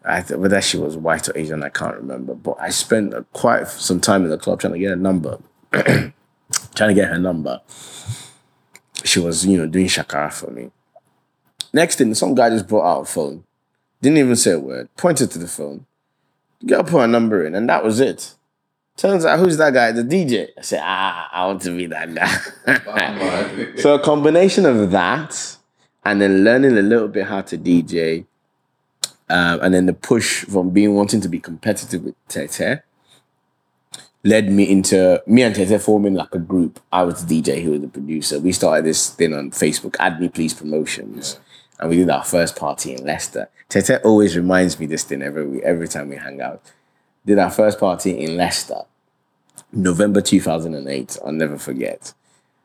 [0.05, 2.35] I th- whether she was white or Asian, I can't remember.
[2.35, 5.39] But I spent quite some time in the club trying to get a number,
[5.73, 6.13] trying
[6.89, 7.61] to get her number.
[9.05, 10.71] She was, you know, doing shakara for me.
[11.73, 13.45] Next thing, some guy just brought out a phone,
[14.03, 15.87] didn't even say a word, pointed to the phone.
[16.67, 18.35] Girl put her number in, and that was it.
[18.97, 19.91] Turns out, who's that guy?
[19.93, 20.49] The DJ.
[20.59, 23.77] I said, ah, I want to be that guy.
[23.77, 25.57] so a combination of that,
[26.05, 28.27] and then learning a little bit how to DJ
[29.33, 32.83] um, and then the push from being wanting to be competitive with Tete
[34.25, 36.81] led me into me and Tete forming like a group.
[36.93, 38.39] I was the DJ, he was the producer.
[38.39, 41.41] We started this thing on Facebook, Add Me Please Promotions,
[41.81, 43.49] and we did our first party in Leicester.
[43.73, 46.61] Tete always reminds me this thing every every time we hang out.
[47.25, 48.83] Did our first party in Leicester,
[49.73, 51.19] November two thousand and eight.
[51.25, 52.13] I'll never forget.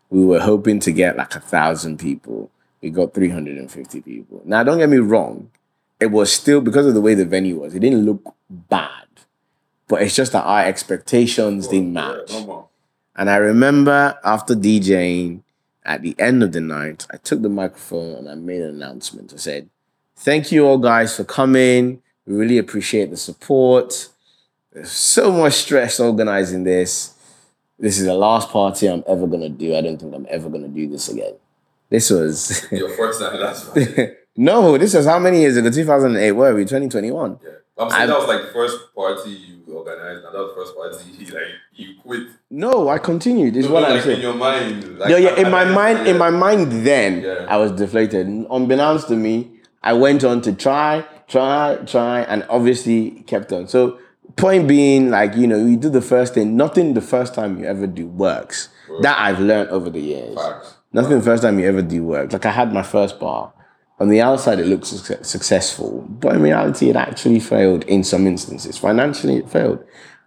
[0.09, 2.51] We were hoping to get like a thousand people.
[2.81, 4.41] We got three hundred and fifty people.
[4.45, 5.49] Now, don't get me wrong
[5.99, 9.05] it was still because of the way the venue was, it didn't look bad.
[9.87, 12.31] But it's just that our expectations oh, didn't match.
[13.15, 15.41] And I remember after DJing
[15.83, 19.33] at the end of the night, I took the microphone and I made an announcement.
[19.33, 19.69] I said,
[20.17, 22.01] Thank you all guys for coming.
[22.25, 24.09] We really appreciate the support.
[24.73, 27.13] There's so much stress organizing this.
[27.79, 29.75] This is the last party I'm ever gonna do.
[29.75, 31.33] I don't think I'm ever gonna do this again.
[31.89, 34.15] This was Your first time, last fine.
[34.35, 35.69] no, this was how many years ago?
[35.71, 36.31] 2008.
[36.33, 36.63] Where are we?
[36.63, 37.39] 2021.
[37.43, 37.49] Yeah.
[37.79, 40.55] I'm saying I'm- that was like the first party you organized, and that was the
[40.55, 42.23] first party like you quit.
[42.49, 43.53] No, I continued.
[43.53, 44.21] This is what like, I'm in saying.
[44.21, 44.97] your mind.
[44.99, 45.35] Like, Yeah, yeah.
[45.35, 47.45] In at- my at- mind, in my mind, then Yeah.
[47.47, 48.27] I was deflated.
[48.49, 49.51] Unbeknownst to me,
[49.87, 53.69] I went on to try, try, try, and obviously kept on.
[53.69, 53.97] So,
[54.35, 56.57] point being, like you know, you do the first thing.
[56.57, 58.67] Nothing the first time you ever do works.
[59.01, 60.35] That I've learned over the years.
[60.35, 60.75] Facts.
[60.91, 62.33] Nothing the first time you ever do works.
[62.33, 63.53] Like I had my first bar,
[63.99, 68.27] on the outside it looks suc- successful, but in reality it actually failed in some
[68.27, 68.77] instances.
[68.77, 69.81] Financially it failed.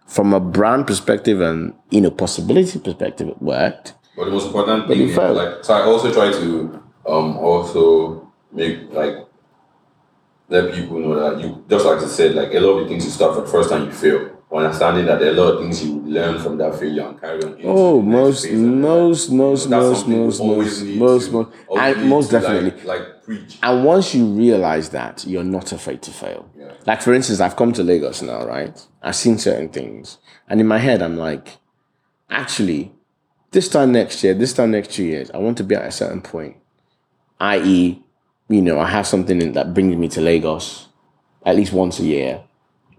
[0.07, 3.93] From a brand perspective and you know possibility perspective, it worked.
[4.17, 7.37] But the most important But thing, you is, like, so I also try to um
[7.37, 9.15] also make like
[10.51, 13.05] let people know that you just like I said, like a lot of the things
[13.05, 14.37] you start for the first time you fail.
[14.53, 17.41] Understanding that there are a lot of things you learn from that failure and carry
[17.41, 17.53] on.
[17.53, 18.81] into Oh, most, phase of your life.
[18.81, 22.83] most, most, most, most, most, most, most, and most to, like- definitely.
[22.83, 23.59] like, preach.
[23.63, 26.49] And once you realize that, you're not afraid to fail.
[26.59, 26.73] Yeah.
[26.85, 28.77] Like for instance, I've come to Lagos now, right?
[29.01, 30.17] I've seen certain things,
[30.49, 31.57] and in my head, I'm like,
[32.29, 32.91] actually,
[33.51, 35.91] this time next year, this time next two years, I want to be at a
[35.91, 36.57] certain point,
[37.39, 38.03] i.e.,
[38.51, 40.87] you know, I have something that brings me to Lagos
[41.45, 42.43] at least once a year.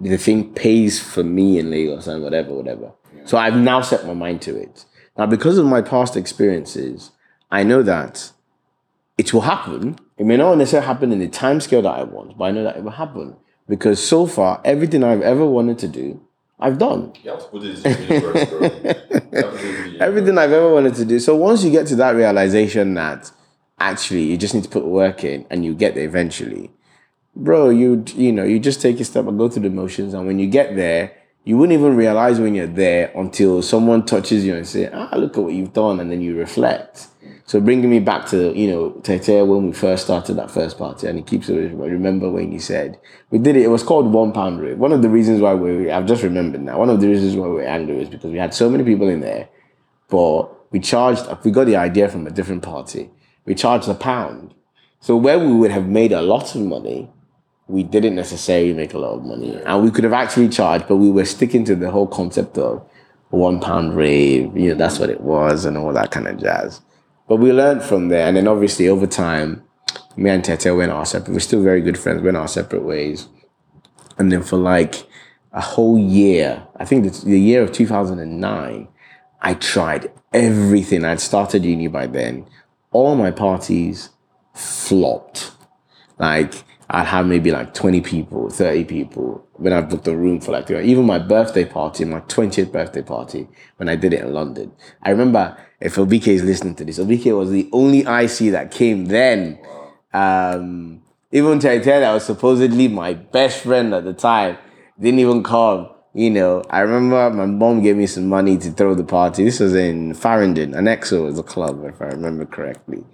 [0.01, 2.93] The thing pays for me in Lagos and whatever, whatever.
[3.25, 4.85] So I've now set my mind to it.
[5.17, 7.11] Now, because of my past experiences,
[7.51, 8.33] I know that
[9.19, 9.99] it will happen.
[10.17, 12.65] It may not necessarily happen in the time scale that I want, but I know
[12.65, 13.37] that it will happen.
[13.69, 16.21] Because so far, everything I've ever wanted to do,
[16.59, 17.13] I've done.
[17.23, 18.61] You have to put it in the universe, bro.
[18.61, 19.97] You have to put it in the universe.
[20.01, 21.19] Everything I've ever wanted to do.
[21.21, 23.31] So once you get to that realization that
[23.91, 26.71] actually you just need to put work in and you get there eventually,
[27.35, 30.15] bro, you you know, you just take a step and go through the motions.
[30.15, 31.13] And when you get there,
[31.45, 35.37] you wouldn't even realize when you're there until someone touches you and say, ah, look
[35.37, 35.99] at what you've done.
[36.01, 37.09] And then you reflect.
[37.45, 41.09] So bringing me back to, you know, Tete when we first started that first party,
[41.09, 41.75] and he keeps it.
[41.75, 42.99] Remember when you said
[43.31, 43.63] we did it.
[43.63, 44.79] It was called one pound rave.
[44.79, 46.79] One of the reasons why we, I've just remembered now.
[46.79, 49.21] One of the reasons why we're angry is because we had so many people in
[49.21, 49.49] there,
[50.09, 51.27] but we charged.
[51.45, 53.11] We got the idea from a different party.
[53.45, 54.55] We charged a pound.
[55.01, 57.11] So where we would have made a lot of money,
[57.67, 60.97] we didn't necessarily make a lot of money, and we could have actually charged, but
[60.97, 62.89] we were sticking to the whole concept of
[63.31, 64.57] one pound rave.
[64.57, 66.83] You know, that's what it was, and all that kind of jazz.
[67.29, 69.63] But we learned from there, and then obviously over time,
[70.17, 71.33] me and Tete went our separate.
[71.33, 72.23] We're still very good friends.
[72.23, 73.29] Went our separate ways,
[74.19, 75.07] and then for like
[75.53, 78.89] a whole year, I think the year of two thousand and nine,
[79.41, 81.05] I tried everything.
[81.05, 82.47] I'd started uni by then.
[82.93, 84.11] All my parties
[84.55, 85.53] flopped.
[86.19, 86.55] Like
[86.89, 90.71] I'd have maybe like 20 people, 30 people when I booked a room for like.
[90.71, 94.73] Even my birthday party, my 20th birthday party, when I did it in London.
[95.03, 99.07] I remember if Obike is listening to this, Obike was the only IC that came
[99.07, 99.59] then.
[100.13, 104.59] Um, even that was supposedly my best friend at the time,
[105.01, 105.89] didn't even come.
[106.15, 109.45] You know, I remember my mom gave me some money to throw the party.
[109.45, 110.73] This was in Farringdon.
[110.73, 113.05] Anexo was a club, if I remember correctly.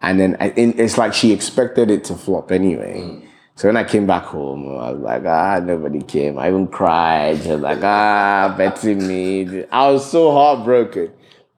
[0.00, 3.22] And then I, it's like she expected it to flop anyway.
[3.54, 6.36] So when I came back home, I was like, ah, nobody came.
[6.38, 7.46] I even cried.
[7.46, 9.64] I was like, ah, Betty me.
[9.70, 11.12] I was so heartbroken.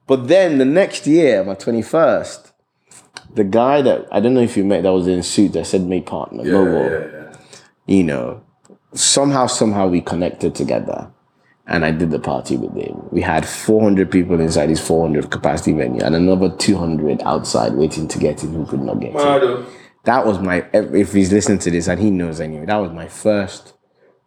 [0.05, 2.51] But then the next year, my 21st,
[3.33, 5.81] the guy that, I don't know if you met, that was in suit that said
[5.81, 7.37] mate partner, Yeah, yeah, yeah.
[7.87, 8.43] you know,
[8.95, 11.11] somehow, somehow we connected together.
[11.67, 13.07] And I did the party with him.
[13.09, 18.19] We had 400 people inside his 400 capacity venue and another 200 outside waiting to
[18.19, 19.15] get in who could not get in.
[20.03, 23.07] That was my, if he's listening to this and he knows anyway, that was my
[23.07, 23.73] first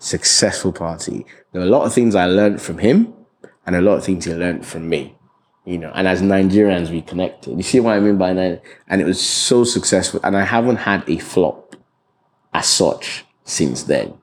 [0.00, 1.24] successful party.
[1.52, 3.14] There were a lot of things I learned from him
[3.66, 5.14] and a lot of things he learned from me.
[5.64, 7.56] You know, and as Nigerians, we connected.
[7.56, 8.62] You see what I mean by that?
[8.88, 10.18] And it was so successful.
[10.24, 11.76] And I haven't had a flop
[12.54, 14.14] as such since then.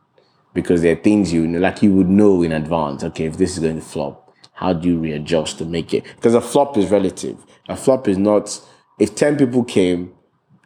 [0.56, 3.52] Because there are things you know, like you would know in advance, okay, if this
[3.52, 6.04] is going to flop, how do you readjust to make it?
[6.15, 7.38] Because a flop is relative.
[7.70, 8.60] A flop is not,
[8.98, 10.13] if 10 people came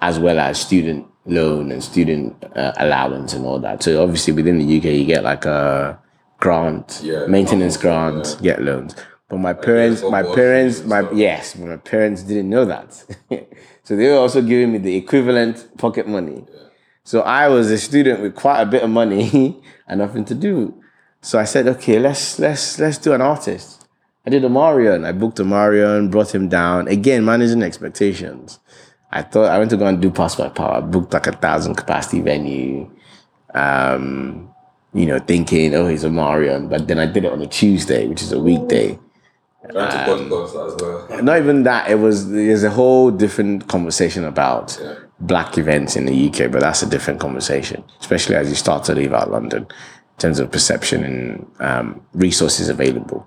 [0.00, 3.82] as well as student loan and student uh, allowance and all that.
[3.82, 5.98] So obviously within the UK, you get like a
[6.38, 8.94] grant, Yeah, maintenance grant, get loans.
[9.32, 12.92] But my parents, my parents, my yes, but my parents didn't know that.
[13.82, 16.44] so they were also giving me the equivalent pocket money.
[17.04, 20.78] So I was a student with quite a bit of money and nothing to do.
[21.22, 23.86] So I said, okay, let's let's let's do an artist.
[24.26, 25.06] I did a Marion.
[25.06, 26.86] I booked a Marion, brought him down.
[26.88, 28.58] Again, managing expectations.
[29.10, 30.74] I thought I went to go and do Pass by Power.
[30.74, 32.90] I booked like a thousand capacity venue.
[33.54, 34.50] Um,
[34.92, 36.68] you know, thinking, oh, he's a Marion.
[36.68, 38.98] But then I did it on a Tuesday, which is a weekday.
[39.70, 41.22] Trying to cut as well.
[41.22, 41.90] Not even that.
[41.90, 44.94] It was there's a whole different conversation about Yeah.
[45.20, 48.94] black events in the UK, but that's a different conversation, especially as you start to
[48.94, 53.26] leave out London in terms of perception and um, resources available.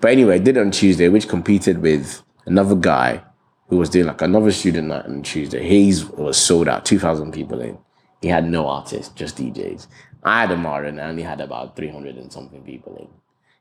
[0.00, 3.22] But anyway, I did it on Tuesday, which competed with another guy
[3.68, 5.62] who was doing like another student night on Tuesday.
[5.66, 7.78] His was sold out, 2,000 people in.
[8.22, 9.86] He had no artists, just DJs.
[10.22, 13.08] I had a Marin, I only had about 300 and something people in.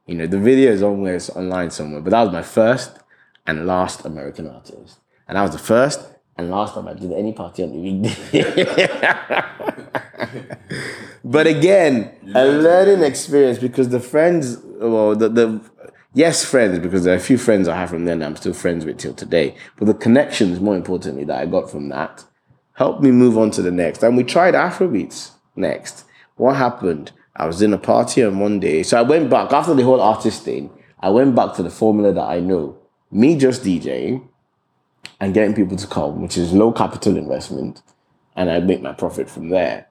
[0.06, 3.00] You know, the video is it's online somewhere, but that was my first
[3.48, 5.00] and last American artist.
[5.28, 6.02] And that was the first
[6.38, 8.16] and last time I did any party on the weekday.
[11.24, 15.62] but again, a learning experience because the friends, well, the, the
[16.14, 18.84] yes, friends, because there are a few friends I have from then I'm still friends
[18.84, 19.56] with till today.
[19.78, 22.24] But the connections, more importantly, that I got from that
[22.74, 24.02] helped me move on to the next.
[24.04, 26.06] And we tried Afrobeats next.
[26.36, 27.12] What happened?
[27.36, 28.84] I was in a party on one day.
[28.84, 30.70] So I went back after the whole artist thing.
[31.00, 32.78] I went back to the formula that I know.
[33.12, 34.28] Me just DJing
[35.20, 37.82] and getting people to come, which is low capital investment,
[38.36, 39.88] and I make my profit from there.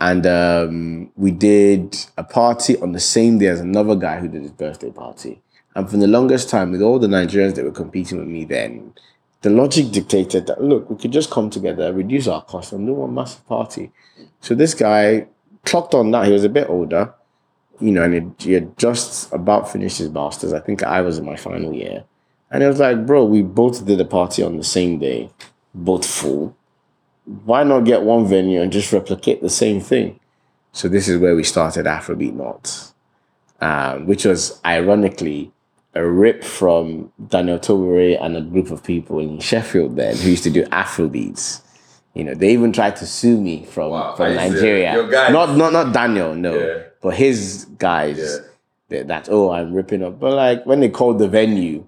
[0.00, 4.42] And um, we did a party on the same day as another guy who did
[4.42, 5.42] his birthday party.
[5.74, 8.94] And for the longest time, with all the Nigerians that were competing with me then,
[9.42, 12.94] the logic dictated that look, we could just come together, reduce our costs, and do
[12.94, 13.92] one massive party.
[14.40, 15.26] So this guy
[15.68, 16.26] clocked on that.
[16.26, 17.14] He was a bit older,
[17.80, 20.52] you know, and he, had just about finished his masters.
[20.52, 22.04] I think I was in my final year.
[22.50, 25.30] And it was like, bro, we both did a party on the same day,
[25.74, 26.56] both full.
[27.44, 30.18] Why not get one venue and just replicate the same thing?
[30.72, 32.94] So this is where we started Afrobeat Notts,
[33.60, 35.52] um, which was ironically
[35.94, 40.44] a rip from Daniel Tobere and a group of people in Sheffield then who used
[40.44, 41.62] to do Afrobeats.
[42.18, 44.92] You know, they even tried to sue me from, Wow, from Nigeria.
[45.30, 46.52] Not not not Daniel, no.
[46.58, 46.82] Yeah.
[47.00, 48.46] But his guys Yeah.
[48.88, 50.18] that, that oh I'm ripping up.
[50.18, 51.84] But like when they called the venue,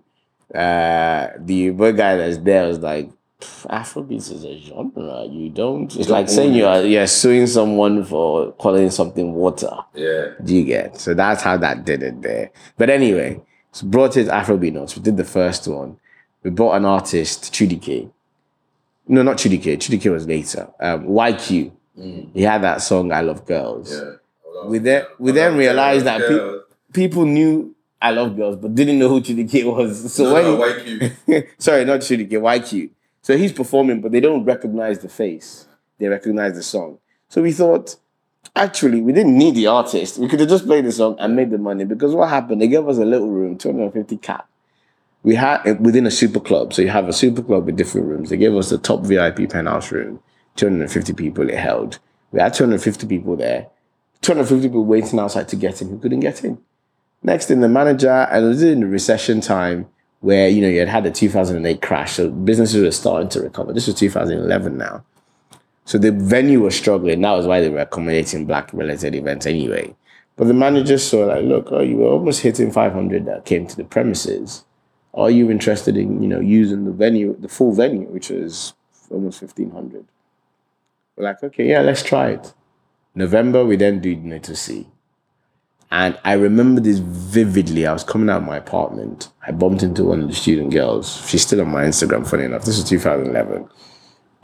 [0.55, 5.25] uh the one guy that's there was like "Pff, Afrobeats is a genre.
[5.25, 9.75] You don't it's don't like saying you are you're suing someone for calling something water.
[9.95, 10.27] Yeah.
[10.45, 10.97] Do you get?
[11.01, 12.51] So that's how that did it there.
[12.79, 13.41] But anyway,
[13.73, 14.95] so brought it Afrobeat Notts.
[14.97, 15.99] We did the first one.
[16.45, 18.09] We brought an artist, K.
[19.11, 19.39] No, not.
[19.39, 20.69] Trudy K was later.
[20.79, 21.73] Um, YQ.
[22.33, 24.15] He had that song "I Love Girls." Yeah.
[24.67, 26.59] We then we then realized that pe-
[26.93, 30.13] people knew I Love Girls, but didn't know who K was.
[30.15, 31.47] So no, when no, cube.
[31.59, 32.91] sorry, not K, YQ.
[33.23, 35.67] So he's performing, but they don't recognize the face.
[35.99, 36.99] They recognize the song.
[37.29, 37.97] So we thought,
[38.55, 40.19] actually, we didn't need the artist.
[40.19, 42.63] We could have just played the song and made the money because what happened?
[42.63, 44.49] They gave us a little room, 250 cap.
[45.23, 46.73] We had within a super club.
[46.73, 48.31] So you have a super club with different rooms.
[48.31, 50.21] They gave us the top VIP penthouse room,
[50.57, 51.99] 250 people it held.
[52.33, 53.69] We had 250 people there,
[54.23, 56.59] 250 people waiting outside to get in who couldn't get in.
[57.23, 59.89] Next thing, the manager, and it was in the recession time
[60.21, 62.15] where, you know, you had had the 2008 crash.
[62.15, 63.73] So businesses were starting to recover.
[63.73, 65.05] This was 2011 now.
[65.85, 67.21] So the venue was struggling.
[67.21, 69.95] That was why they were accommodating black related events anyway.
[70.37, 73.77] But the manager saw like, look, oh, you were almost hitting 500 that came to
[73.77, 74.65] the premises.
[75.15, 78.75] Are you interested in, you know, using the venue, the full venue, which is
[79.11, 80.05] almost 1500?
[81.17, 82.55] We're like, okay, yeah, let's try it.
[83.15, 84.87] November, we then do Naeto C.
[85.91, 87.85] And I remember this vividly.
[87.87, 89.31] I was coming out of my apartment.
[89.45, 91.27] I bumped into one of the student girls.
[91.29, 92.65] She's still on my Instagram, funny enough.
[92.65, 93.69] This was 2011.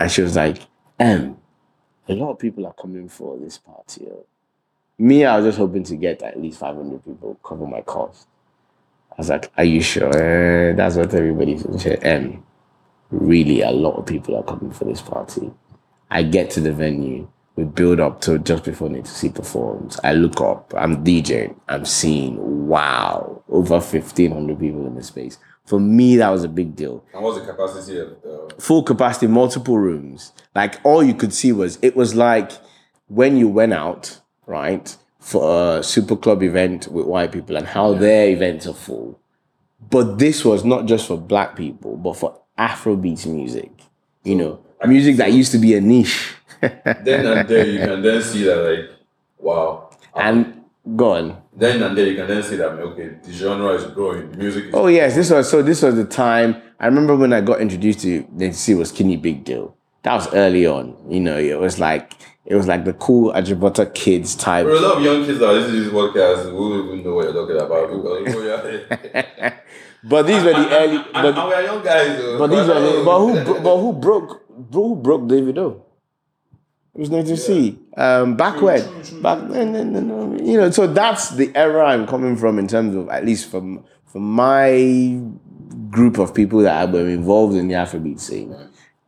[0.01, 0.59] And she was like,
[0.99, 1.37] M,
[2.09, 4.07] a lot of people are coming for this party.
[4.11, 4.27] oh."
[4.99, 8.27] Me, I was just hoping to get at least 500 people, cover my cost.
[9.17, 10.15] I was like, are you sure?
[10.15, 11.73] Eh, that's what everybody said.
[11.81, 12.45] She said, M,
[13.11, 15.51] really, a lot of people are coming for this party.
[16.11, 17.29] I get to the venue.
[17.57, 19.99] We build up to just before Naeto C performs.
[20.05, 20.75] I look up.
[20.77, 21.59] I'm DJing.
[21.69, 25.39] I'm seeing, wow, over 1,500 people in the space.
[25.65, 27.03] For me, that was a big deal.
[27.15, 30.33] And what's the capacity of the Full capacity, multiple rooms.
[30.55, 32.53] Like all you could see was, it was like
[33.09, 34.95] when you went out, right,
[35.27, 39.19] for a super club event with white people and how their events are full.
[39.91, 43.73] But this was not just for black people, but for Afrobeats music.
[44.23, 46.33] You know, music that used to be a niche.
[46.61, 48.91] then and there you can then see that like
[49.39, 49.91] wow.
[50.15, 50.63] and
[50.95, 51.43] gone.
[51.57, 54.75] then and there you can then see that okay, the genre is growing, music is
[54.75, 55.61] Oh yes, this was so.
[55.61, 56.63] This was the time.
[56.79, 59.77] I remember when I got introduced to NTC was Kini Big Deal.
[60.05, 60.97] That was early on.
[61.09, 62.13] You know, it was like
[62.47, 64.65] it was like the cool Ajibota kids type.
[64.67, 67.15] For a lot of young kids that listen to this podcast We don't even know
[67.15, 69.55] what you're talking about because oh, yeah.
[70.05, 70.97] But these were the early.
[70.97, 72.19] and, But, and we are young guys.
[72.19, 74.43] Though, but these were the, but who bro- but who broke
[74.73, 75.83] who broke Davido?
[76.95, 77.79] It was nice to see.
[77.97, 80.71] Um, back when, true, true, back then, then, then, you know.
[80.71, 85.21] So that's the era I'm coming from in terms of at least from from my
[85.91, 88.55] group of people that were involved in the Afrobeat scene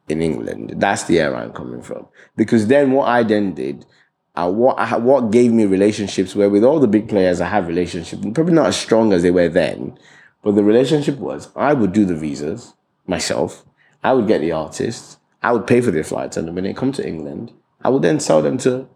[0.08, 0.74] in England.
[0.76, 2.06] That's the era I'm coming from.
[2.36, 3.86] Because then what I then did,
[4.34, 7.66] uh, what I, what gave me relationships where with all the big players I have
[7.66, 9.98] relationships, probably not as strong as they were then,
[10.42, 12.74] but the relationship was I would do the visas
[13.06, 13.64] myself.
[14.02, 15.18] I would get the artists.
[15.42, 17.52] I would pay for their flights, and when they come to England,
[17.82, 18.88] I would then sell them to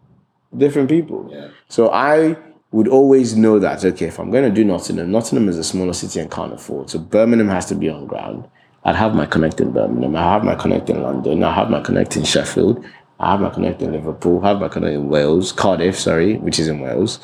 [0.55, 1.29] different people.
[1.31, 1.49] Yeah.
[1.69, 2.37] So I
[2.71, 5.93] would always know that okay, if I'm going to do Nottingham, Nottingham is a smaller
[5.93, 8.49] city and can't afford, so Birmingham has to be on ground.
[8.85, 10.15] I'd have my connect in Birmingham.
[10.15, 11.43] I have my connect in London.
[11.43, 12.83] I have my connect in Sheffield.
[13.19, 14.43] I have my connect in Liverpool.
[14.43, 17.19] I have my connect in Wales, Cardiff, sorry, which is in Wales.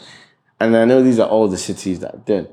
[0.60, 2.50] And I know these are all the cities that I did.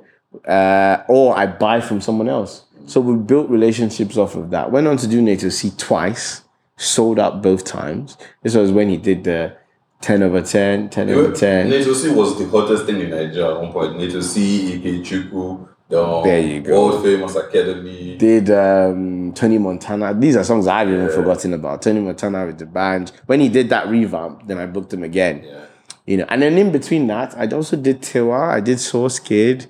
[0.47, 2.65] Uh, or I buy from someone else.
[2.87, 4.71] So we built relationships off of that.
[4.71, 6.43] Went on to do Naeto C twice,
[6.77, 8.17] sold out both times.
[8.43, 9.57] This was when he did the
[10.03, 11.71] 10 over 10, 10 over 10.
[11.71, 13.97] Naeto C was the hottest thing in Nigeria at one point.
[13.97, 15.05] Naeto C, Ike
[15.89, 16.89] There you go.
[16.89, 18.17] world famous academy.
[18.17, 20.15] did um, Tony Montana.
[20.15, 21.15] These are songs I've even Yeah.
[21.15, 21.83] forgotten about.
[21.83, 23.13] Tony Montana with D'banj.
[23.27, 25.43] When he did that revamp, then I booked him again.
[25.45, 25.53] Yeah.
[26.07, 28.49] You know, and then in between that, I also did Tiwa.
[28.51, 29.67] I did Sauce Kid.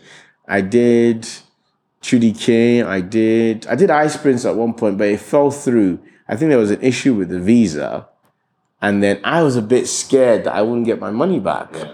[0.49, 1.27] I did
[2.01, 2.85] Trudy King.
[2.85, 5.99] I did I did Ice Prince at one point, but it fell through.
[6.29, 8.09] I think there was an issue with the visa,
[8.81, 11.71] and then I was a bit scared that I wouldn't get my money back.
[11.75, 11.93] Yeah.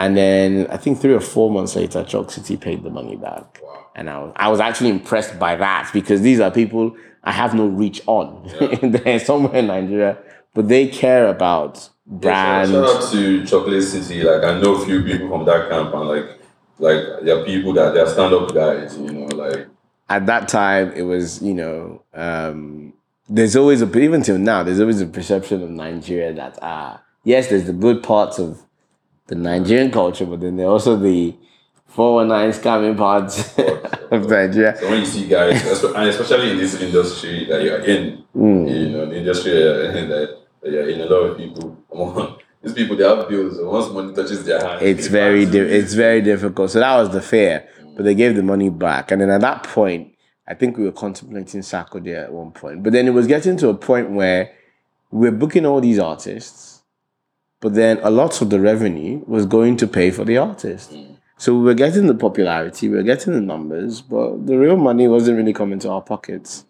[0.00, 3.60] And then I think three or four months later, Choc City paid the money back.
[3.62, 3.86] Wow.
[3.94, 7.54] And I was, I was actually impressed by that because these are people I have
[7.54, 8.50] no reach on.
[8.82, 10.16] They're somewhere in Nigeria,
[10.54, 12.70] but they care about brand.
[12.70, 14.22] Shout out to Chocolate City.
[14.22, 16.40] Like I know a few people from that camp and like
[16.78, 19.66] like there are people that they're stand up guys, you know, like
[20.08, 22.94] At that time, it was, you know, um,
[23.28, 27.48] there's always a, even till now, there's always a perception of Nigeria that, ah, yes,
[27.48, 28.62] there's the good parts of
[29.30, 31.34] the Nigerian culture, but then there are also the
[31.86, 33.56] 419 scamming parts
[34.10, 34.76] of Nigeria.
[34.76, 38.66] So when you see guys, and especially in this industry that you're in, Hmm.
[38.66, 42.00] you know, the industry that you're in, that you're in, a lot of people, come
[42.00, 43.56] on, these people they have bills.
[43.56, 46.70] So once money touches their hand, it's very di- it's very difficult.
[46.70, 49.62] So that was the fear, but they gave the money back, and then at that
[49.64, 50.12] point,
[50.46, 51.62] I think we were contemplating
[52.04, 52.82] there at one point.
[52.82, 54.52] But then it was getting to a point where
[55.10, 56.69] we were booking all these artists,
[57.60, 60.92] but then a lot of the revenue was going to pay for the artist.
[60.92, 61.16] Mm.
[61.36, 65.08] So we were getting the popularity, we were getting the numbers, but the real money
[65.08, 66.66] wasn't really coming to our pockets.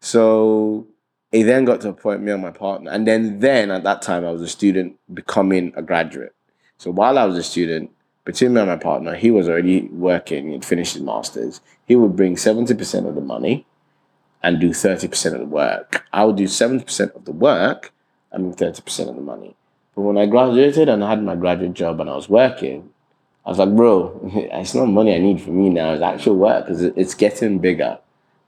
[0.00, 0.86] So
[1.30, 4.02] it then got to a point, me and my partner, and then then at that
[4.02, 6.34] time I was a student becoming a graduate.
[6.76, 7.90] So while I was a student,
[8.24, 11.60] between me and my partner, he was already working, he'd finished his masters.
[11.86, 13.66] He would bring 70% of the money
[14.42, 16.04] and do 30% of the work.
[16.12, 17.92] I would do 70% of the work
[18.30, 19.56] and 30% of the money.
[19.94, 22.90] But when I graduated and I had my graduate job and I was working,
[23.44, 26.66] I was like, bro, it's not money I need for me now, it's actual work
[26.66, 27.98] because it's getting bigger,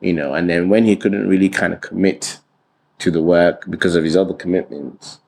[0.01, 0.35] you know.
[0.35, 2.41] And then when he couldn't really kind of commit
[2.99, 5.19] to the work because of his other commitments,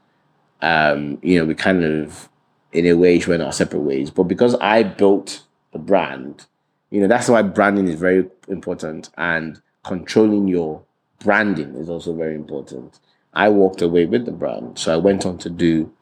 [0.62, 2.28] um, you know, we kind of,
[2.72, 4.10] in a way, went our separate ways.
[4.10, 5.42] But because I built
[5.72, 6.46] the brand,
[6.90, 10.82] you know, that's why branding is very important and controlling your
[11.18, 12.98] branding is also very important.
[13.32, 14.78] I walked away with the brand.
[14.78, 15.92] So I went on to do,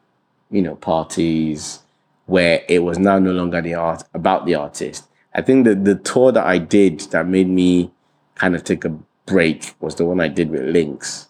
[0.55, 1.79] you know, parties
[2.25, 5.07] where it was now no longer the art about the artist.
[5.33, 7.91] I think that the tour that I did that made me
[8.35, 11.27] kind of take a break was the one I did with Lynxxx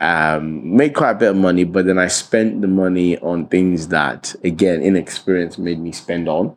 [0.00, 3.88] um, made quite a bit of money, but then I spent the money on things
[3.88, 6.56] that, again, inexperience made me spend on.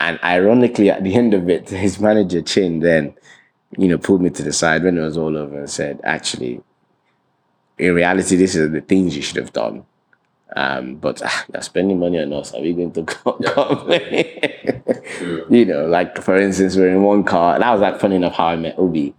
[0.00, 3.14] And ironically, at the end of it, his manager Chin then,
[3.76, 6.62] you know, pulled me to the side when it was all over and said, "Actually,
[7.76, 9.84] in reality, this is the things you should have done."
[10.56, 12.54] Um, but ah, you're spending money on us.
[12.54, 13.32] Are we going to go?
[15.18, 15.46] True.
[15.50, 17.58] you know, like for instance, we're in one car.
[17.58, 19.14] That was like funny enough how I met Obi.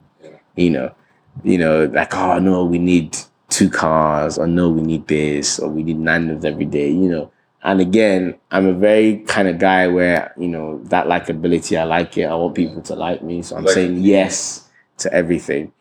[0.56, 0.96] You know,
[1.44, 3.18] you know, like oh no, we need
[3.50, 6.90] two cars, or no, we need this, or we need nandos every day.
[6.90, 7.32] You know,
[7.64, 11.80] and again, I'm a very kind of guy where you know that likability.
[11.80, 12.24] I like it.
[12.26, 14.68] I want people to like me, so I'm Like- saying yes
[14.98, 15.72] to everything.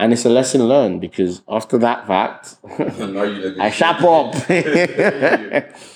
[0.00, 4.34] And it's a lesson learned because after that fact, now you look I shap up.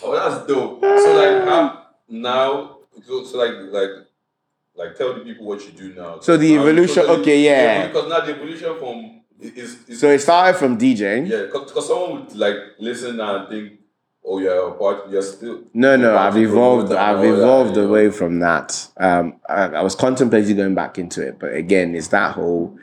[0.03, 0.80] oh, that's dope.
[0.82, 3.90] So like how now so, so like like
[4.74, 6.18] like tell the people what you do now.
[6.20, 7.86] So the Now, evolution- okay, yeah.
[7.86, 11.28] Because now the evolution from is is so it started from DJing.
[11.28, 13.72] yeah, because someone would like listen and think
[14.24, 16.92] oh, you're a part, you're still No, no, I've evolved.
[16.92, 17.86] I've that, evolved know.
[17.88, 18.88] away from that.
[18.96, 22.76] Um, I, I was contemplating going back into it, but again, it's that whole: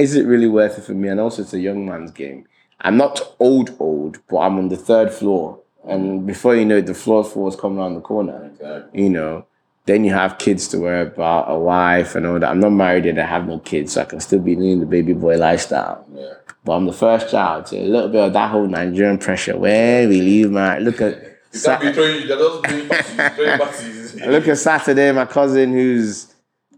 [0.00, 1.08] is it really worth it for me?
[1.08, 2.46] And also, it's a young man's game.
[2.80, 6.86] I'm not old, old, but I'm on the third floor, and before you know it,
[6.86, 8.46] the floor four is coming around the corner.
[8.46, 9.02] Exactly.
[9.02, 9.46] You know,
[9.86, 12.50] then you have kids to worry about, a wife, and all that.
[12.50, 14.86] I'm not married and I have no kids, so I can still be living the
[14.86, 16.06] baby boy lifestyle.
[16.14, 16.34] Yeah.
[16.64, 19.56] But I'm the first child, so a little bit of that whole Nigerian pressure.
[19.56, 21.28] Where we leave my look at.
[21.52, 21.58] You
[21.92, 22.28] throwing.
[22.28, 23.34] You're just doing parties.
[23.34, 24.14] Throwing parties.
[24.14, 26.32] Look at Saturday, my cousin who's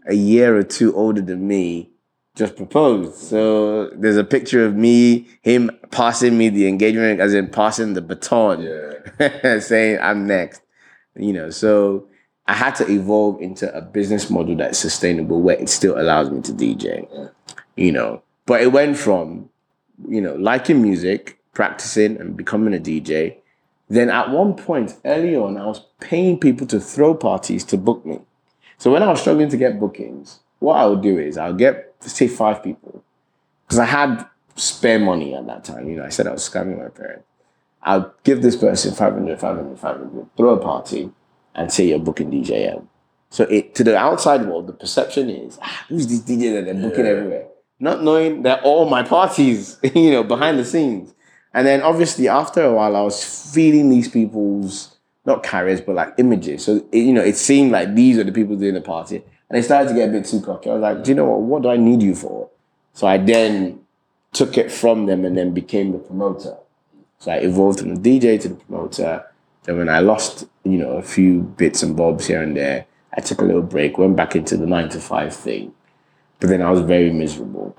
[0.07, 1.92] a year or two older than me
[2.35, 3.15] just proposed.
[3.15, 8.01] So there's a picture of me, him passing me the engagement, as in passing the
[8.01, 9.59] baton, Yeah.
[9.59, 10.61] saying I'm next.
[11.15, 12.07] You know, so
[12.47, 16.41] I had to evolve into a business model that's sustainable where it still allows me
[16.41, 17.07] to DJ.
[17.13, 17.27] Yeah.
[17.75, 19.49] You know, but it went from,
[20.07, 23.37] you know, liking music, practicing and becoming a DJ.
[23.89, 28.03] Then at one point early on, I was paying people to throw parties to book
[28.05, 28.19] me.
[28.79, 31.92] So when I was struggling to get bookings, what I would do is I'll get
[32.09, 33.03] say five people
[33.65, 34.25] because I had
[34.55, 35.89] spare money at that time.
[35.89, 37.25] You know, I said I was scamming my parents.
[37.81, 41.11] I'll give this person 500, 500, 500, throw a party,
[41.53, 42.87] and say you're booking DJM.
[43.29, 46.73] So it to the outside world, the perception is ah, who's this DJ that they're
[46.89, 47.11] booking Yeah.
[47.11, 47.47] everywhere,
[47.79, 51.13] not knowing that all my parties, you know, behind the scenes.
[51.53, 56.13] And then obviously after a while, I was feeding these people's not carriers, but like
[56.17, 56.63] images.
[56.65, 59.23] So it, you know, it seemed like these are the people doing the party,
[59.53, 60.71] and they started to get a bit too cocky.
[60.71, 61.41] I was like, do you know what?
[61.41, 62.49] What do I need you for?
[62.93, 63.81] So I then
[64.31, 66.57] took it from them and then became the promoter.
[67.19, 69.23] So I evolved from the DJ to the promoter.
[69.61, 73.21] Then when I lost, you know, a few bits and bobs here and there, I
[73.21, 75.71] took a little break, went back into the nine to five thing.
[76.39, 77.77] But then I was very miserable.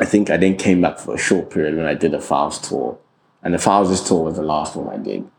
[0.00, 2.58] I think I then came back for a short period when I did a Files
[2.58, 2.98] tour.
[3.44, 5.30] And the Files tour was the last one I did.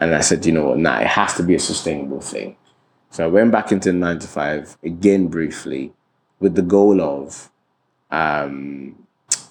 [0.00, 2.58] And I said, you know what, nah, it has to be a sustainable thing.
[3.10, 5.92] So I went back into nine to five again briefly
[6.40, 7.50] with the goal of
[8.10, 9.06] um,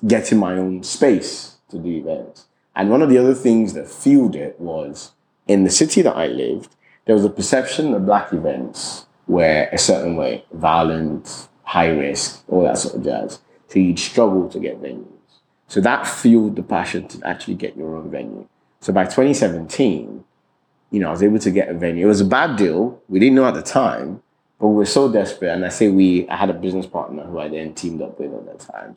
[0.05, 2.45] getting my own space to do events.
[2.75, 5.11] And one of the other things that fueled it was
[5.47, 9.77] in the city that I lived, there was a perception that black events were a
[9.77, 13.39] certain way, violent, high risk, all that sort of jazz.
[13.67, 15.07] So you'd struggle to get venues.
[15.67, 18.47] So that fueled the passion to actually get your own venue.
[18.79, 20.23] So by 2017,
[20.91, 22.05] you know, I was able to get a venue.
[22.05, 23.01] It was a bad deal.
[23.09, 24.21] We didn't know at the time,
[24.59, 25.49] but we were so desperate.
[25.53, 28.33] And I say we, I had a business partner who I then teamed up with
[28.33, 28.95] at that time,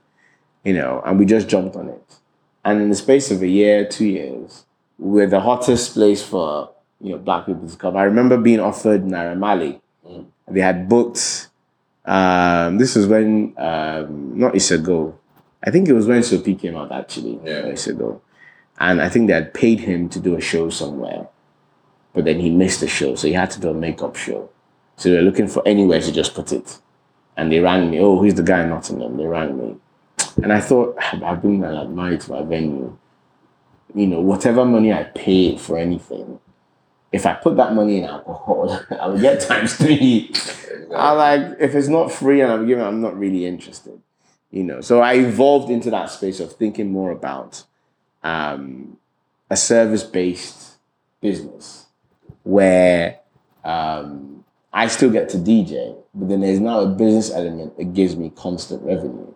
[0.65, 2.03] you know, and we just jumped on it.
[2.65, 4.65] And in the space of a year, two years,
[4.99, 6.71] we're the hottest place for,
[7.01, 7.97] you know, black people to come.
[7.97, 9.81] I remember being offered Naira Marley.
[10.07, 10.27] Mm.
[10.49, 11.49] They had booked,
[12.05, 15.19] um, this was when, um, not Issa Goal,
[15.65, 17.67] I think it was when Soapy came out actually, Yeah.
[17.67, 18.21] years ago.
[18.79, 21.29] And I think they had paid him to do a show somewhere
[22.13, 24.51] but then he missed the show, so he had to do a makeup show.
[24.97, 26.79] So they were looking for anywhere to just put it.
[27.37, 29.17] And they rang me, oh, who's the guy in Nottingham?
[29.17, 29.77] They rang me.
[30.43, 32.97] And I thought, I've been like married to my venue.
[33.95, 36.39] You know, whatever money I pay for anything,
[37.13, 40.33] if I put that money in alcohol, I will get times three.
[40.95, 44.01] I like, if it's not free and I'm giving, I'm not really interested.
[44.51, 47.65] You know, so I evolved into that space of thinking more about
[48.23, 48.99] um,
[49.49, 50.73] a service-based
[51.21, 51.80] business
[52.43, 53.19] where
[53.65, 58.17] um, I still get to DJ, but then there's now a business element that gives
[58.17, 59.35] me constant revenue.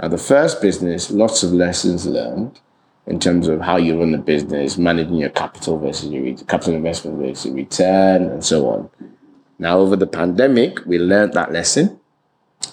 [0.00, 2.60] Now, the first business, lots of lessons learned
[3.06, 6.74] in terms of how you run the business, managing your capital versus your re- capital
[6.74, 8.90] investment versus return, and so on.
[9.58, 11.98] Now, over the pandemic, we learned that lesson.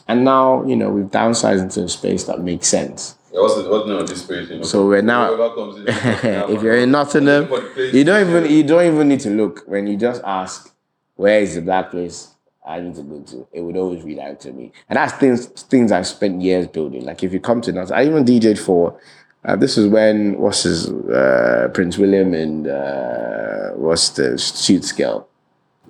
[0.07, 3.16] And now, you know, we've downsized into a space that makes sense.
[3.34, 4.49] Yeah, what's the what's the name of this place?
[4.49, 4.63] You know?
[4.63, 7.93] So we're now- in, if you're in Nottingham, Look for the place.
[7.93, 10.73] you don't even you don't even need to look when you just ask
[11.15, 12.29] where is the black place
[12.65, 13.47] I need to go to.
[13.51, 17.05] It would always redirect to me, and that's things things I've spent years building.
[17.05, 18.99] Like if you come to Nottingham, I even DJed for.
[19.45, 25.27] Uh, this was when what's his uh, Prince William and uh, what's the Suits girl,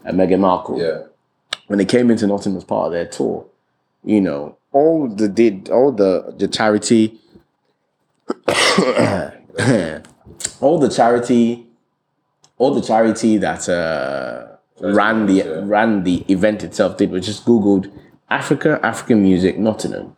[0.07, 1.03] uh, Meghan Markle Yeah.
[1.67, 3.45] when they came into Nottingham as part of their tour,
[4.03, 7.19] you know, all the did all the the charity
[10.61, 11.67] all the charity
[12.57, 14.47] all the charity that uh
[14.82, 15.61] ran the Yeah.
[15.63, 17.91] ran the event itself did was just googled
[18.30, 20.15] Africa, African music, Nottingham.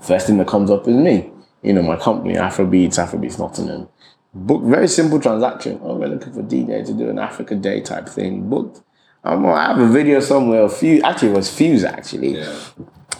[0.00, 1.30] First thing that comes up is me.
[1.62, 3.88] You know, my company, Afrobeats, Afrobeats Nottingham.
[4.34, 5.78] Book very simple transaction.
[5.82, 8.48] Oh, we're looking for DJ to do an Africa Day type thing.
[8.50, 8.82] Booked.
[9.22, 10.62] Um, I have a video somewhere.
[10.62, 12.52] A few actually it was Fuse actually Yeah.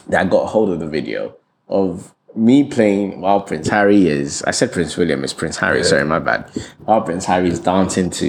[0.08, 1.36] that got hold of the video
[1.68, 6.04] of me playing while Prince Harry is I said Prince William is Prince Harry, sorry,
[6.04, 6.48] my bad.
[6.84, 8.26] While Prince Harry is dancing to,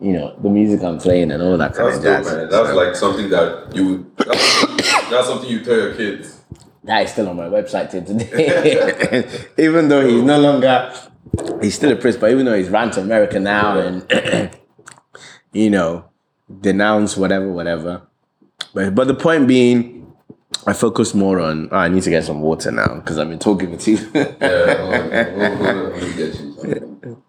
[0.00, 2.32] you know, the music I'm playing and all that kind That's of dope, jazz.
[2.34, 2.48] man.
[2.50, 4.10] That's like something that you.
[4.16, 6.40] That's, that's something you tell your kids.
[6.84, 9.46] that is still on my website till today.
[9.58, 10.92] even though he's no longer
[11.62, 14.06] he's still a prince, but even though he's ran to America now and
[15.52, 16.04] you know,
[16.60, 18.02] denounce whatever, whatever.
[18.74, 20.11] But but the point being
[20.66, 23.38] I focus more on oh, I need to get some water now because I've been
[23.38, 25.96] talking for too Yeah,
[26.64, 27.22] you.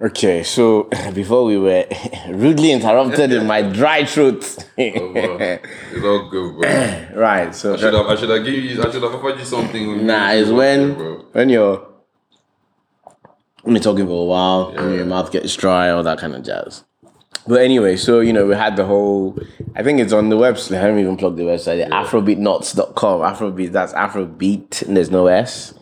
[0.00, 0.84] Okay, so
[1.14, 1.84] before we were
[2.28, 4.44] rudely interrupted in my dry throat.
[4.44, 4.72] Oh.
[4.78, 7.20] It's all good, bro.
[7.20, 9.44] right, so I should have, I should have given you, I should have offered you
[9.44, 9.82] something.
[9.90, 11.24] you- nah, it's when bro.
[11.32, 11.84] when you're
[13.62, 16.44] when you're talking for a while and your mouth gets dry, all that kind of
[16.44, 16.84] jazz.
[17.48, 19.38] But anyway, so you know, we had the whole
[19.74, 20.76] I think it's on the website.
[20.76, 21.88] I haven't even plugged the website.
[21.88, 23.20] Afrobeatnotts.com.
[23.20, 25.74] Afrobeat that's Afrobeat and there's no S.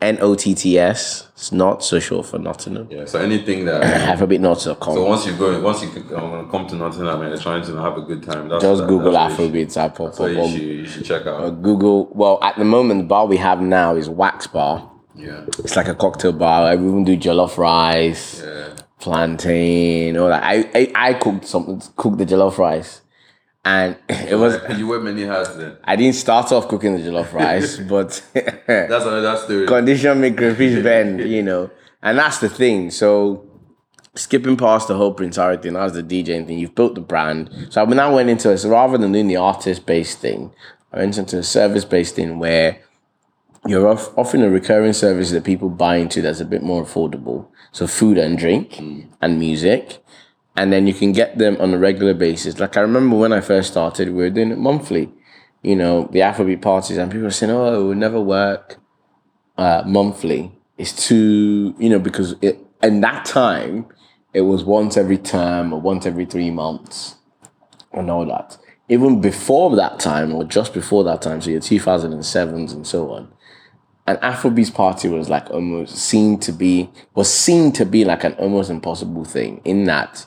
[0.00, 1.28] N O T T S.
[1.32, 2.88] It's not so short for Nottingham.
[2.90, 3.82] Yeah, so anything that.
[4.18, 4.94] Afrobeatnotts.com.
[4.94, 8.02] So once you go, once you come to Nottingham and you're trying to have a
[8.02, 9.76] good time, that's Just that, Google that's Afrobeats.
[9.78, 10.28] I pop up.
[10.28, 11.62] you should, you should check out.
[11.62, 12.06] Google.
[12.12, 14.90] Well, at the moment, the bar we have now is Wax Bar.
[15.16, 16.76] Yeah, It's like a cocktail bar.
[16.76, 18.73] We even do jollof rice, yeah.
[19.00, 20.42] Plantain, all that.
[20.42, 23.02] I, I I cooked some cooked the jollof rice,
[23.64, 24.58] and it was.
[24.78, 25.76] you wear many hats then.
[25.84, 29.66] I didn't start off cooking the jollof rice, but That's another story.
[29.66, 31.70] condition make crayfish bend, you know.
[32.02, 32.90] And that's the thing.
[32.90, 33.46] So
[34.14, 36.58] skipping past the whole Prince Harry thing, that's the DJing thing.
[36.58, 37.50] You've built the brand.
[37.70, 38.58] So I now went into it.
[38.58, 40.52] So rather than doing the artist based thing,
[40.92, 42.78] I went into a service based thing where
[43.66, 47.48] you're off, offering a recurring service that people buy into that's a bit more affordable.
[47.74, 48.78] So food and drink
[49.20, 50.02] and music.
[50.56, 52.60] And then you can get them on a regular basis.
[52.60, 55.10] Like I remember when I first started, we were doing it monthly.
[55.62, 58.78] You know, the Afrobeat parties, and people were saying, "Oh, it would never work."
[59.56, 63.86] uh, monthly is too, you know, because it, in that time,
[64.32, 67.16] it was once every term or once every three months
[67.92, 68.58] and all that.
[68.88, 73.32] Even before that time or just before that time, so your 2007s and so on,
[74.06, 78.34] an Afrobeats party was like almost seen to be, was seen to be like an
[78.34, 80.26] almost impossible thing in that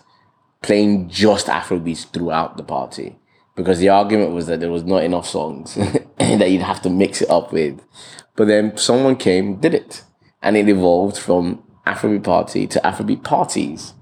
[0.61, 3.17] playing just Afrobeats throughout the party.
[3.55, 5.75] Because the argument was that there was not enough songs
[6.19, 7.81] that you'd have to mix it up with.
[8.35, 10.03] But then someone came, did it.
[10.41, 13.93] And it evolved from Afrobeat party to Afrobeat parties.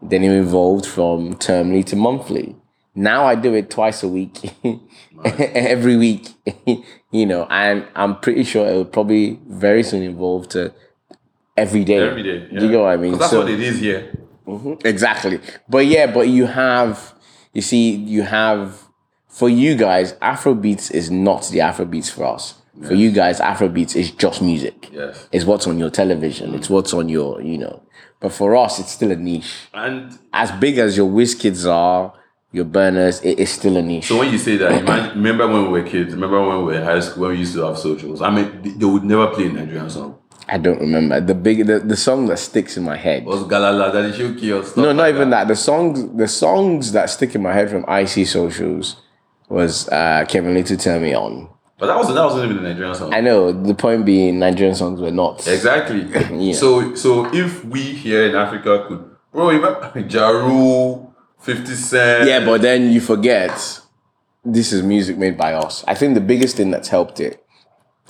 [0.00, 2.56] Then it evolved from termly to monthly.
[2.94, 4.52] Now I do it twice a week,
[5.24, 6.28] every week,
[7.14, 10.72] you know, and I'm pretty sure it will probably very soon evolve to
[11.56, 12.08] every day.
[12.08, 12.38] Every day.
[12.48, 13.16] Do you know what I mean?
[13.16, 14.02] That's So- what it is here.
[14.46, 14.86] Mm-hmm.
[14.86, 15.38] Exactly.
[15.68, 17.14] But yeah, but you have,
[17.52, 18.82] you see, you have,
[19.28, 22.54] for you guys, Afrobeats is not the Afrobeats for us.
[22.82, 24.90] For you guys, Afrobeats is just music.
[24.92, 25.28] Yes.
[25.30, 26.54] It's what's on your television.
[26.56, 27.80] It's what's on your, you know.
[28.18, 29.68] But for us, it's still a niche.
[29.72, 32.12] And As big as your Wizkids are,
[32.54, 34.06] your Burnas, it is still a niche.
[34.06, 36.74] so when you say that, might, remember when we were kids, remember when we were
[36.74, 38.22] in high school, when we used to have socials.
[38.22, 40.20] I mean, they, would never play a Nigerian song.
[40.48, 43.24] I don't remember the big the, the song that sticks in my head.
[43.24, 45.48] Was Galala, Daddy Showkey or stuff No, not like even that.
[45.48, 48.96] The songs the songs that stick in my head from IC socials
[49.48, 51.48] was uh Kevin Lyttle Turn Me On.
[51.78, 53.14] But that wasn't, that wasn't even a Nigerian song.
[53.14, 55.48] I know the point being Nigerian songs were not.
[55.48, 56.02] Exactly.
[56.38, 56.54] Yeah.
[56.54, 61.13] So so if we here in Africa could, bro, remember Ja Rule,
[61.44, 62.28] Fifty Cent.
[62.28, 63.80] Yeah, but then you forget
[64.44, 65.84] this is music made by us.
[65.86, 67.44] I think the biggest thing that's helped it.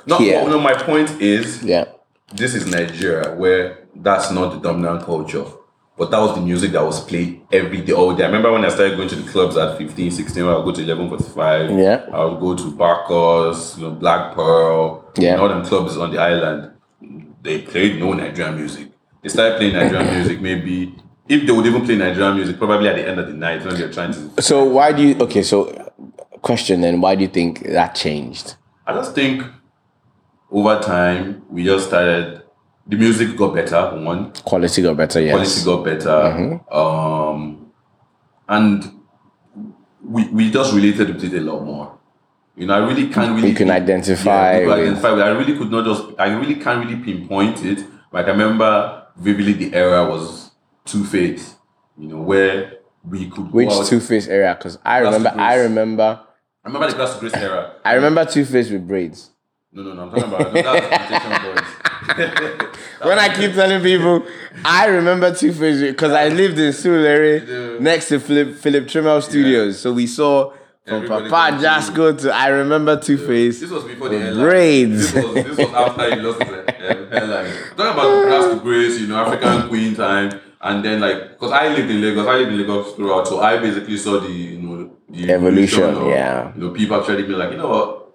[0.07, 0.45] no, yeah.
[0.45, 0.59] no.
[0.61, 1.85] My point is, Yeah.
[2.35, 5.45] this is Nigeria where that's not the dominant culture.
[5.97, 8.25] But that was the music that was played every day, all day.
[8.25, 10.73] I remember when I started going to the clubs at 15, 16, I would go
[10.73, 11.71] to 1145.
[11.79, 12.07] Yeah.
[12.13, 15.05] I would go to Bacchus, you know, Black Pearl.
[15.17, 15.37] Yeah.
[15.37, 16.73] All them clubs on the island.
[17.43, 18.89] They played no Nigerian music.
[19.23, 20.97] They started playing Nigerian music maybe,
[21.29, 23.75] if they would even play Nigerian music, probably at the end of the night when
[23.77, 24.43] they're trying to.
[24.43, 25.93] So why do you okay, so
[26.43, 28.57] question then, why do you think that changed?
[28.87, 29.43] I just think
[30.51, 32.43] over time, we just started,
[32.87, 34.33] the music got better, one.
[34.33, 35.65] Quality got better, yes.
[35.65, 36.61] quality got better.
[36.71, 37.73] Um,
[38.49, 39.01] and
[40.05, 41.99] we, we just related with it a lot more.
[42.57, 43.49] You know, I really can't really.
[43.49, 45.23] You can identify Yeah, with- identify with.
[45.23, 46.05] I really could not just.
[46.21, 47.85] I really can't really pinpoint it.
[48.13, 50.44] Like I remember vividly, the era was
[50.85, 51.57] Two Face.
[51.99, 52.75] You know, where
[53.09, 53.53] we could.
[53.53, 54.55] Which Two Face era?
[54.59, 55.69] Because I remember I Grace.
[55.69, 56.21] remember
[56.65, 57.75] I remember the Classic Grace era.
[57.85, 59.31] I remember Two Face with braids.
[59.73, 60.03] No, no, no.
[60.03, 62.71] I'm talking about that's Plantashun Boiz.
[63.05, 64.25] When I keep telling people,
[64.65, 67.79] I remember Two Face because I lived in do.
[67.81, 69.81] next to Philip Philip Trimmel Studios.
[69.81, 70.53] So we saw
[70.87, 73.61] From Everybody Papa got Jasco to I remember Two Face.
[73.61, 74.45] This was before the With airline.
[74.45, 75.13] braids.
[75.13, 77.53] This was, this was after he lost his uh, hairline.
[77.77, 81.69] Talking about grass to grace, you know, African Queen time, and then like, because I
[81.69, 84.91] lived in Lagos, I lived in Lagos throughout, so I basically saw the you know
[85.11, 86.53] the Evolution, of, yeah.
[86.55, 88.15] You know, people actually being like, you know what,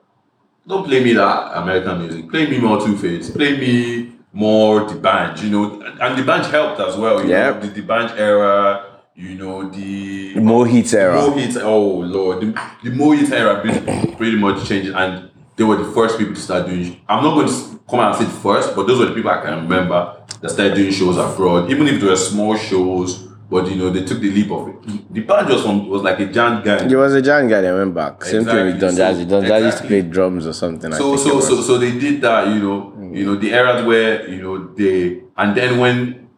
[0.67, 2.29] don't play me that American music.
[2.29, 3.29] Play me more Two Face.
[3.29, 5.43] Play me more D'banj.
[5.43, 7.23] You know, and D'banj helped as well.
[7.25, 7.51] Yeah.
[7.51, 8.85] the, D'banj era.
[9.15, 11.21] You know the Mo' Hits era.
[11.21, 11.57] More hits.
[11.57, 13.61] oh lord, the, the Mo' Hits era
[14.17, 17.01] pretty much changing, and they were the first people to start doing.
[17.09, 19.41] I'm not going to come out and say first, but those were the people I
[19.41, 23.27] can remember that started doing shows abroad, even if they were small shows.
[23.49, 24.81] But you know, they took the leap of it.
[25.11, 26.87] D'banj was from was like a giant guy.
[26.87, 28.23] There was a Jan guy that went back.
[28.23, 28.93] Same thing with Don.
[28.93, 29.27] Jazzy.
[29.27, 30.93] Don Jazzy used to play drums or something.
[30.93, 33.17] I so think so so so they did that you know mm.
[33.17, 36.29] you know the eras where you know they and then when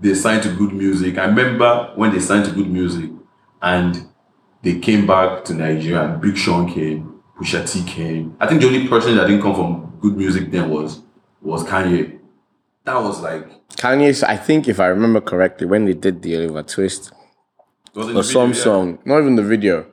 [0.00, 3.10] they signed to good music i remember when they signed to good music
[3.62, 4.06] and
[4.62, 8.66] they came back to nigeria and big sean came pusha t came i think the
[8.66, 11.00] only person that didn't come from good music then was
[11.42, 12.18] was kanye
[12.84, 16.62] that was like Kanye's, I think if I remember correctly, when they did the Oliver
[16.62, 17.12] Twist
[17.94, 18.64] was or the some video, yeah.
[18.64, 19.86] song, not even the video.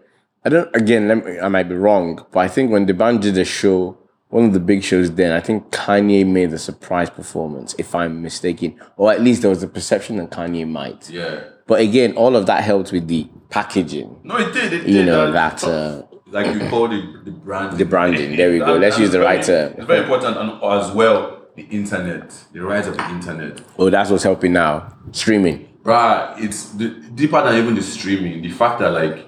[0.44, 0.76] I don't.
[0.76, 3.98] Again, let me, I might be wrong, but I think when D'banj did a show,
[4.30, 8.22] one of the big shows, then I think Kanye made a surprise performance, if I'm
[8.22, 11.10] mistaken, or at least there was a perception that Kanye might.
[11.10, 14.20] yeah But again, all of that helped with the packaging.
[14.24, 15.64] no it did it You did know and- that.
[15.64, 17.78] Uh, like you call it the branding.
[17.78, 18.78] The branding, there we go.
[18.86, 19.74] Let's use the very- right term.
[19.78, 23.62] It's very important, and as well, the internet, the rise of the internet.
[23.78, 24.93] oh, that's what's helping now.
[25.12, 25.68] Streaming.
[25.84, 28.41] Bruh, it's the, deeper than even the streaming.
[28.41, 29.28] The fact that like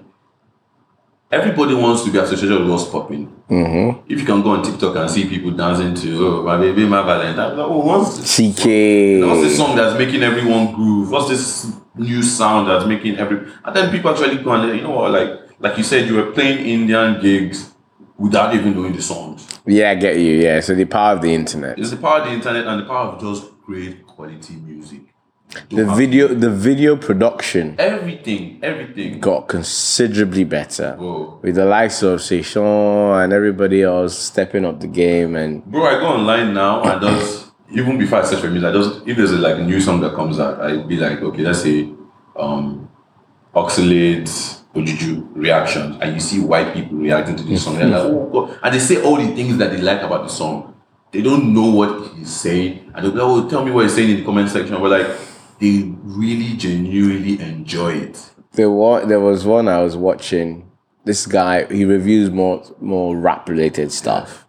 [1.31, 3.27] everybody wants to be associated with what's popping.
[3.49, 4.11] Mm-hmm.
[4.11, 7.01] If you can go on TikTok and see people dancing to oh my baby, my
[7.01, 9.27] Valentine, like, oh, what's CKay.
[9.27, 11.09] what's this song that's making everyone groove?
[11.11, 14.91] What's this new sound that's making every and then people actually go and you know
[14.91, 17.72] what like like you said you were playing Indian gigs
[18.23, 19.59] without even knowing the songs.
[19.65, 20.35] Yeah, I get you.
[20.45, 20.61] Yeah.
[20.61, 21.77] So the power of the internet.
[21.77, 25.01] It's the power of the internet and the power of just great quality music.
[25.69, 29.19] The video, the video production Everything, everything.
[29.19, 34.87] got considerably better Bro, with the likes of Sean and everybody else stepping up the
[34.87, 35.35] game.
[35.35, 38.71] And bro, I go online now and just even before I search for music, I
[38.71, 41.43] just if there's a, like a new song that comes out, I'd be like, okay,
[41.43, 41.93] let's say
[42.35, 42.89] um
[43.53, 48.29] Oxalate Ojuju reactions, and you see white people reacting to this song, they're like, oh,
[48.31, 48.59] God.
[48.63, 50.73] and they say all the things that they like about the song.
[51.11, 53.93] They don't know what he's saying, and they'll be like, oh, tell me what he's
[53.93, 54.73] saying in the comment section.
[54.81, 55.07] But like,
[55.59, 58.31] they really genuinely enjoy it.
[58.53, 60.71] there was there was one I was watching.
[61.05, 64.47] This guy he reviews more more rap related stuff,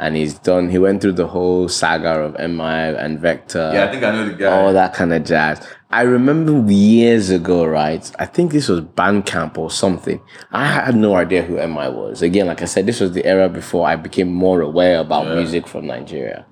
[0.00, 0.70] and he's done.
[0.70, 3.70] He went through the whole saga of MI and Vector.
[3.72, 4.46] Yeah, I think I know the guy.
[4.50, 5.64] all that kind of jazz.
[5.90, 8.10] I remember years ago, right?
[8.18, 10.20] I think this was Bandcamp or something.
[10.52, 12.22] I had no idea who MI was.
[12.22, 15.34] Again, like I said, this was the era before I became more aware about Yeah.
[15.34, 16.46] music from Nigeria,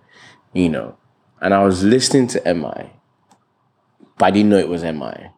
[0.52, 0.96] you know.
[1.40, 2.90] And I was listening to MI,
[4.18, 5.30] but I didn't know it was MI.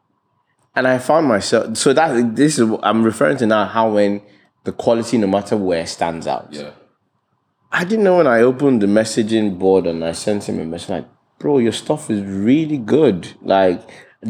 [0.74, 4.22] And I found myself, so that this is, I'm referring to now how when
[4.64, 6.48] the quality, no matter where, stands out.
[6.52, 6.70] Yeah.
[7.72, 10.90] I didn't know when I opened the messaging board and I sent him a message
[10.90, 11.04] like,
[11.38, 13.28] bro, your stuff is really good.
[13.42, 13.80] Like,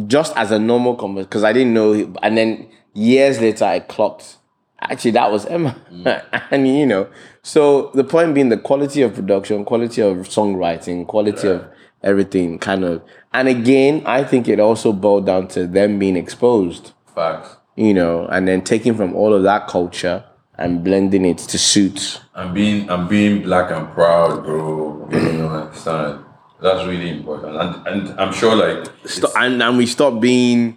[0.07, 1.93] just as a normal comment, because I didn't know.
[1.93, 4.37] he- And then years later, I clocked.
[4.81, 5.75] Actually, that was MI.
[5.93, 6.25] Mm.
[6.51, 7.09] and, you know,
[7.43, 11.65] so the point being the quality of production, quality of songwriting, quality of
[12.03, 13.03] everything kind of.
[13.33, 17.57] And again, I think it also boiled down to them being exposed Facts.
[17.77, 20.25] you know, and then taking from all of that culture
[20.61, 22.21] and blending it to suit.
[22.35, 25.09] I'm being I'm being black and proud, bro.
[25.11, 26.25] You know, understand?
[26.63, 30.77] That's really important, and and I'm sure like Stop, and, and we stopped being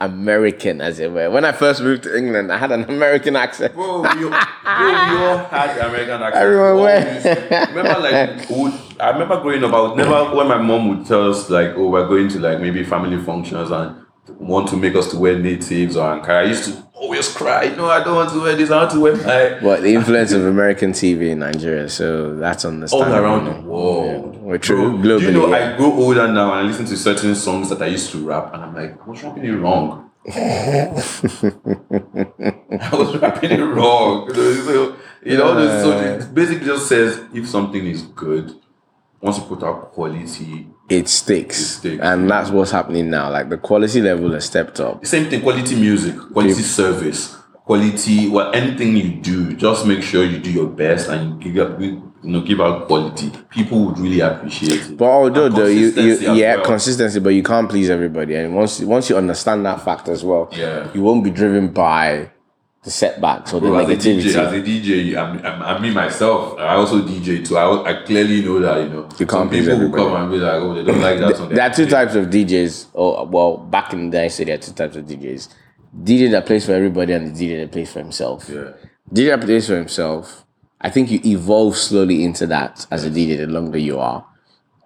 [0.00, 1.30] American, as it were.
[1.30, 3.74] When I first moved to England, I had an American accent.
[3.74, 6.36] Bro, all- bro, we all had American accents.
[6.36, 7.24] Everyone went.
[7.74, 9.72] Remember, like, would- I remember growing up.
[9.72, 12.60] I would never, when my mom would tell us, like, oh, we're going to like
[12.60, 13.94] maybe family functions and
[14.28, 16.44] want to make us to wear natives or Ankara.
[16.44, 17.68] I used to always cry.
[17.76, 18.70] No, I don't want to wear this.
[18.70, 22.64] I want to wear my But the influence of American TV in Nigeria, so that's
[22.64, 24.36] all around the world.
[24.36, 24.90] We're true.
[24.90, 25.74] Bro, Globally, do you know, yeah.
[25.74, 28.54] I grow older now and I listen to certain songs that I used to rap,
[28.54, 30.10] and I'm like, I was rapping it wrong.
[30.28, 30.90] I
[32.92, 34.28] was rapping it wrong.
[34.28, 38.54] You know, so, you know, so it basically just says if something is good,
[39.20, 41.56] once you put out quality, it sticks.
[41.78, 42.02] sticks.
[42.02, 43.30] And that's what's happening now.
[43.30, 45.04] Like the quality level has stepped up.
[45.06, 47.34] same thing, quality music, quality service,
[47.64, 51.70] quality, well, anything you do, just make sure you do your best and you give
[51.72, 53.30] out, you know, give out quality.
[53.50, 54.96] People would really appreciate it.
[54.96, 56.64] But although though you, you yeah well.
[56.64, 58.34] consistency, but you can't please everybody.
[58.36, 60.88] And once once you understand that fact as well, Yeah.
[60.94, 62.30] you won't be driven by
[62.86, 64.08] the setbacks or the Bro, as a.
[64.08, 67.56] DJ, as a DJ, I'm, I'm, I mean myself, I also DJ too.
[67.58, 70.02] I, I clearly know that you know You some people who everybody.
[70.04, 71.48] come and be like, oh, they don't like that song.
[71.48, 72.86] there are two types of DJs.
[72.94, 75.48] Oh, well, back in the day, I said there are two types of DJs:
[76.04, 78.48] DJ that plays for everybody and the DJ that plays for himself.
[78.48, 78.70] Yeah.
[79.12, 80.44] DJ that plays for himself.
[80.80, 84.24] I think you evolve slowly into that as a DJ the longer you are,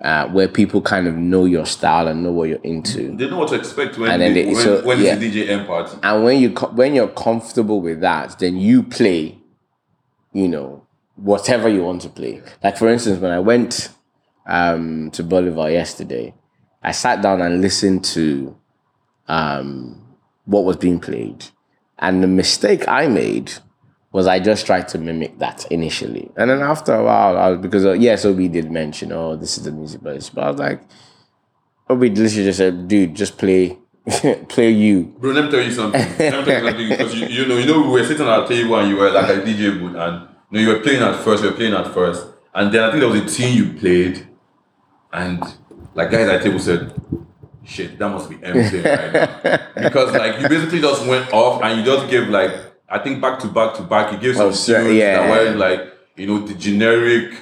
[0.00, 3.14] uh, where people kind of know your style and know what you're into.
[3.16, 5.14] They know what to expect when And then they, they- when, so, when yeah.
[5.14, 5.98] it's a DJ end party.
[6.02, 9.38] And when you when you're comfortable with that, then you play,
[10.32, 10.86] you know,
[11.16, 12.42] whatever you want to play.
[12.64, 13.90] Like for instance, when I went
[14.46, 16.34] um, to Bolivar yesterday,
[16.82, 18.56] I sat down and listened to
[19.28, 20.00] um,
[20.46, 21.44] what was being played,
[21.98, 23.52] and the mistake I made
[24.12, 27.60] was I just tried to mimic that initially, and then after a while, I was
[27.60, 30.60] because uh, yes, Obi did mention, oh, this is the music place, but I was
[30.60, 30.82] like,
[31.88, 33.78] Obi literally just said, dude, just play,
[34.48, 35.14] play you.
[35.18, 36.00] Bro, let me tell you something.
[36.00, 38.44] let me tell you something because you, you know, you know, we were sitting at
[38.44, 41.02] a table and you were like a DJ booth, and you know, you were playing
[41.02, 41.44] at first.
[41.44, 44.26] You were playing at first, and then I think there was a tune you played,
[45.12, 45.40] and
[45.94, 46.94] like guys at the table said,
[47.64, 51.78] "Shit, that must be empty right now," because like you basically just went off and
[51.78, 54.12] you just gave like I think back to back to back.
[54.12, 55.20] You gave some Oh, sure, yeah.
[55.20, 55.80] that weren't like
[56.16, 57.34] you know the generic,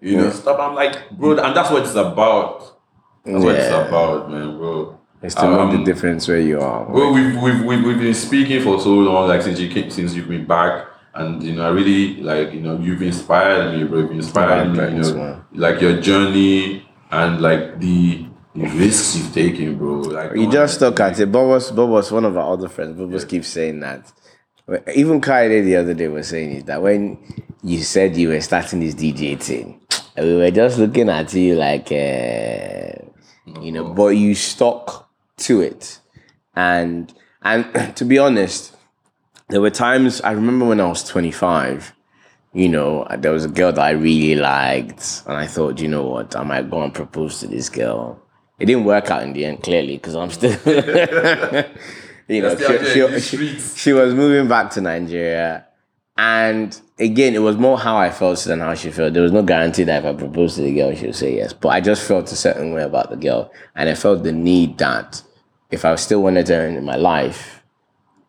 [0.00, 0.58] you know stuff.
[0.58, 2.78] I'm like, bro, and that's what it's about.
[3.24, 4.98] That's what it's about, man, bro.
[5.22, 6.84] It's to make Um, the difference where you are.
[6.90, 10.14] well, we've, we've, we've, we've been speaking for so long, like since you came, since
[10.14, 14.00] you've been back, and you know, I really like you know, you've inspired me, bro.
[14.00, 15.44] You've inspired me, you know, man.
[15.54, 20.00] like your journey and like the, the risks you've taken, bro.
[20.00, 21.30] Like You just stuck at it.
[21.32, 24.12] Bobos, Bobos, one of our other friends, Bobos keeps saying that.
[24.94, 27.18] Even Kaide the other day was saying that when
[27.62, 29.80] you said you were starting this DJ thing,
[30.16, 32.92] we were just looking at you like, uh,
[33.60, 35.98] you know, but you stuck to it.
[36.56, 37.12] And
[37.42, 38.74] and to be honest,
[39.48, 41.92] there were times I remember when I was 25,
[42.54, 46.04] you know, there was a girl that I really liked, and I thought, you know
[46.06, 48.20] what, I might go and propose to this girl.
[48.58, 50.52] It didn't work out in the end, clearly, because I'm still,
[52.28, 55.66] you know, Still out there in she, she, she was moving back to Nigeria.
[56.16, 59.14] And again, it was more how I felt than how she felt.
[59.14, 61.52] There was no guarantee that if I proposed to the girl, she would say yes.
[61.52, 63.52] But I just felt a certain way about the girl.
[63.74, 65.22] And I felt the need that
[65.70, 67.62] if I still wanted her in my life,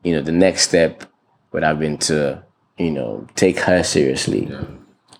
[0.03, 1.03] you know, the next step
[1.51, 2.43] would have been to,
[2.77, 4.51] you know, take her seriously,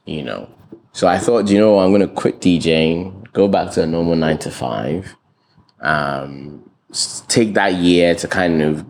[0.05, 0.49] you know.
[0.91, 4.15] So I thought, you know, I'm going to quit DJing, go back to a normal
[4.15, 5.15] nine to five,
[5.81, 6.69] um,
[7.27, 8.85] take that year to kind of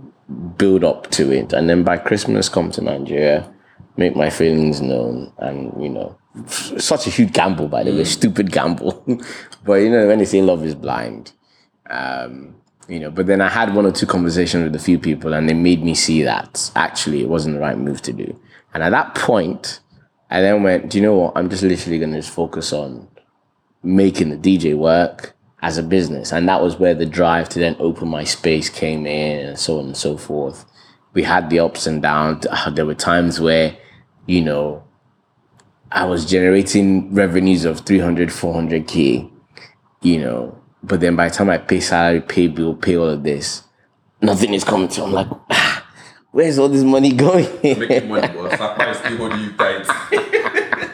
[0.58, 1.54] build up to it.
[1.54, 3.52] And then by Christmas, come to Nigeria,
[3.98, 5.32] make my feelings known.
[5.38, 9.04] And, you know, such a huge gamble, by the way, stupid gamble.
[9.66, 11.34] but, you know, when they say love is blind,
[11.90, 12.56] um,
[12.88, 15.50] you know, but then I had one or two conversations with a few people and
[15.50, 18.40] they made me see that actually it wasn't the right move to do.
[18.74, 19.80] And at that point,
[20.30, 21.34] I then went, do you know what?
[21.36, 23.08] I'm just literally going to just focus on
[23.82, 25.36] making the DJ work
[25.66, 26.32] as a business.
[26.32, 29.80] And that was where the drive to then open my space came in and so
[29.80, 30.64] on and so forth.
[31.14, 32.46] We had the ups and downs.
[32.46, 33.76] Uh, There were times where,
[34.28, 34.84] you know,
[35.92, 39.32] I was generating revenues of 300, 400K,
[40.02, 43.24] you know, but then by the time I pay salary, pay bill, pay all of
[43.24, 43.64] this,
[44.22, 45.04] nothing is coming to.
[45.04, 45.88] I'm like, ah,
[46.32, 47.48] where's all this money going?
[47.64, 50.92] Making money, but Sapa is still holding you tight.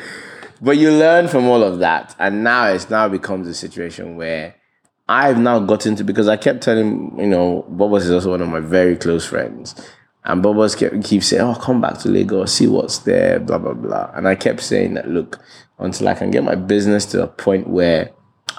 [0.61, 4.55] But you learn from all of that, and now it's now becomes a situation where
[5.11, 8.47] I've now gotten to because I kept telling you know Bobos is also one of
[8.47, 9.75] my very close friends,
[10.23, 13.73] and Bobos kept keep saying, "Oh, come back to Lagos, see what's there," blah blah
[13.73, 15.39] blah, and I kept saying that look
[15.79, 18.11] until I can get my business to a point where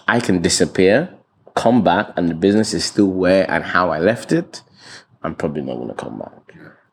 [0.06, 1.08] I can disappear,
[1.54, 4.62] come back, and the business is still where and how I left it.
[5.22, 6.32] I'm probably not gonna come back.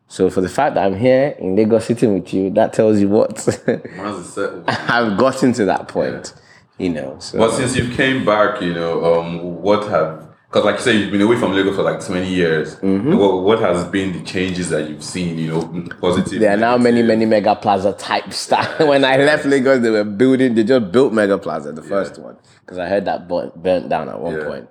[0.08, 3.10] So for the fact that I'm here in Lagos sitting with you, that tells you
[3.10, 3.46] what.
[3.68, 4.52] Man's a set.
[4.90, 6.34] I've gotten to that point,
[6.80, 7.18] you know.
[7.20, 10.96] So But since you came back, you know, um, what have because like you say,
[10.98, 12.76] you've been away from Lagos for like twenty years.
[12.78, 13.16] Mm-hmm.
[13.18, 15.38] What, what has been the changes that you've seen?
[15.38, 16.40] You know, positive.
[16.40, 18.80] there are now many, many mega plaza type stuff.
[18.92, 20.56] when I left Lagos, they were building.
[20.56, 24.10] They just built mega plaza, the first one, because I heard that burnt, burnt down
[24.10, 24.46] at one Yeah.
[24.46, 24.70] point.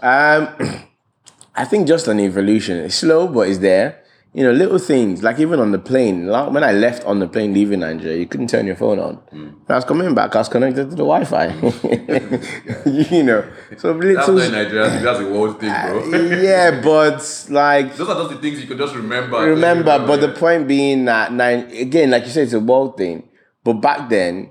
[0.00, 0.48] Um,
[1.56, 2.78] I think just an evolution.
[2.78, 4.03] It's slow, but it's there.
[4.36, 6.26] You know, little things like even on the plane.
[6.26, 9.18] like When I left on the plane leaving Nigeria, you couldn't turn your phone on.
[9.32, 9.32] Mm.
[9.32, 11.46] When I was coming back, I was connected to the Wi-Fi.
[13.12, 14.34] you know, so That's little.
[14.34, 14.88] not in Nigeria.
[15.00, 16.04] That's a world thing, bro.
[16.42, 19.38] yeah, but like Those are just the things you could just remember.
[19.38, 23.28] remember, but the point being that nine again, like you said, it's a world thing.
[23.62, 24.50] But back then,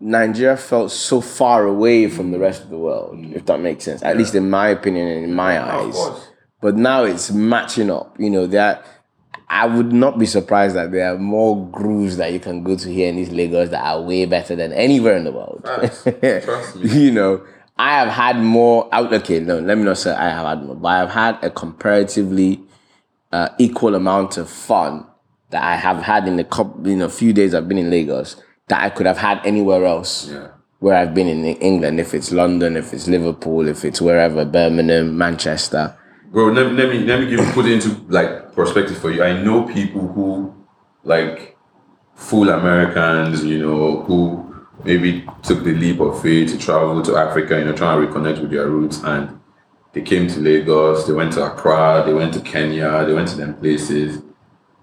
[0.00, 4.02] Nigeria felt so far away from the rest of the world, if that makes sense.
[4.02, 5.94] At least in my opinion and in my of eyes.
[5.94, 6.26] course.
[6.60, 8.18] But now it's matching up.
[8.18, 8.84] You know, that
[9.52, 12.88] I would not be surprised that there are more grooves that you can go to
[12.88, 15.62] here in these Lagos that are way better than anywhere in the world.
[15.64, 16.88] Trust me.
[17.02, 17.44] you know,
[17.76, 18.88] I have had more.
[18.92, 21.50] out- Okay, no, let me not say I have had more, but I've had a
[21.50, 22.60] comparatively
[23.32, 25.04] uh, equal amount of fun
[25.50, 28.36] that I have had in the couple, in a few days I've been in Lagos
[28.68, 30.48] that I could have had anywhere else Yeah.
[30.78, 31.98] where I've been in England.
[31.98, 35.96] If it's London, if it's Liverpool, if it's wherever, Birmingham, Manchester.
[36.30, 39.22] Bro, let, let me let me give put it into like perspective for you.
[39.22, 40.54] I know people who
[41.04, 41.56] like
[42.14, 44.46] full Americans, you know, who
[44.84, 48.40] maybe took the leap of faith to travel to Africa, you know, trying to reconnect
[48.40, 49.38] with their roots and
[49.92, 53.36] they came to Lagos, they went to Accra, they went to Kenya, they went to
[53.36, 54.22] them places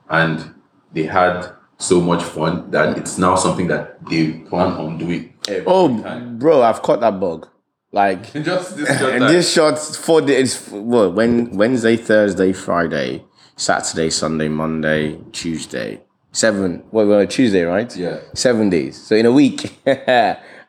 [0.09, 0.53] and
[0.93, 5.63] they had so much fun that it's now something that they plan on doing every
[5.67, 6.37] Oh, time.
[6.39, 7.47] bro, I've caught that bug.
[7.91, 10.69] Like, Just this short and this short four days.
[10.71, 13.23] Well, when Wednesday, Thursday, Friday,
[13.57, 15.99] Saturday, Sunday, Monday, Tuesday,
[16.31, 16.83] seven.
[16.91, 17.93] Well, well, Tuesday, right?
[17.97, 18.19] Yeah.
[18.33, 18.95] seven days.
[18.95, 19.77] So in a week,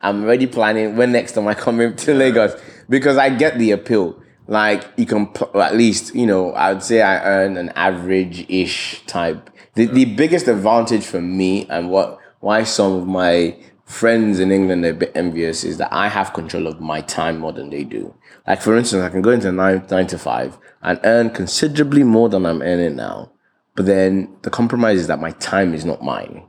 [0.00, 4.20] I'm already planning when next time I come into Lagos because I get the appeal.
[4.46, 9.04] Like you can pl- at least you know I'd say I earn an average ish
[9.06, 9.50] type.
[9.74, 10.16] The the mm.
[10.16, 14.94] biggest advantage for me and what why some of my friends in England are a
[14.94, 18.14] bit envious is that I have control of my time more than they do.
[18.46, 22.28] Like for instance, I can go into nine nine to five and earn considerably more
[22.28, 23.32] than I'm earning now.
[23.74, 26.44] But then the compromise is that my time is not mine.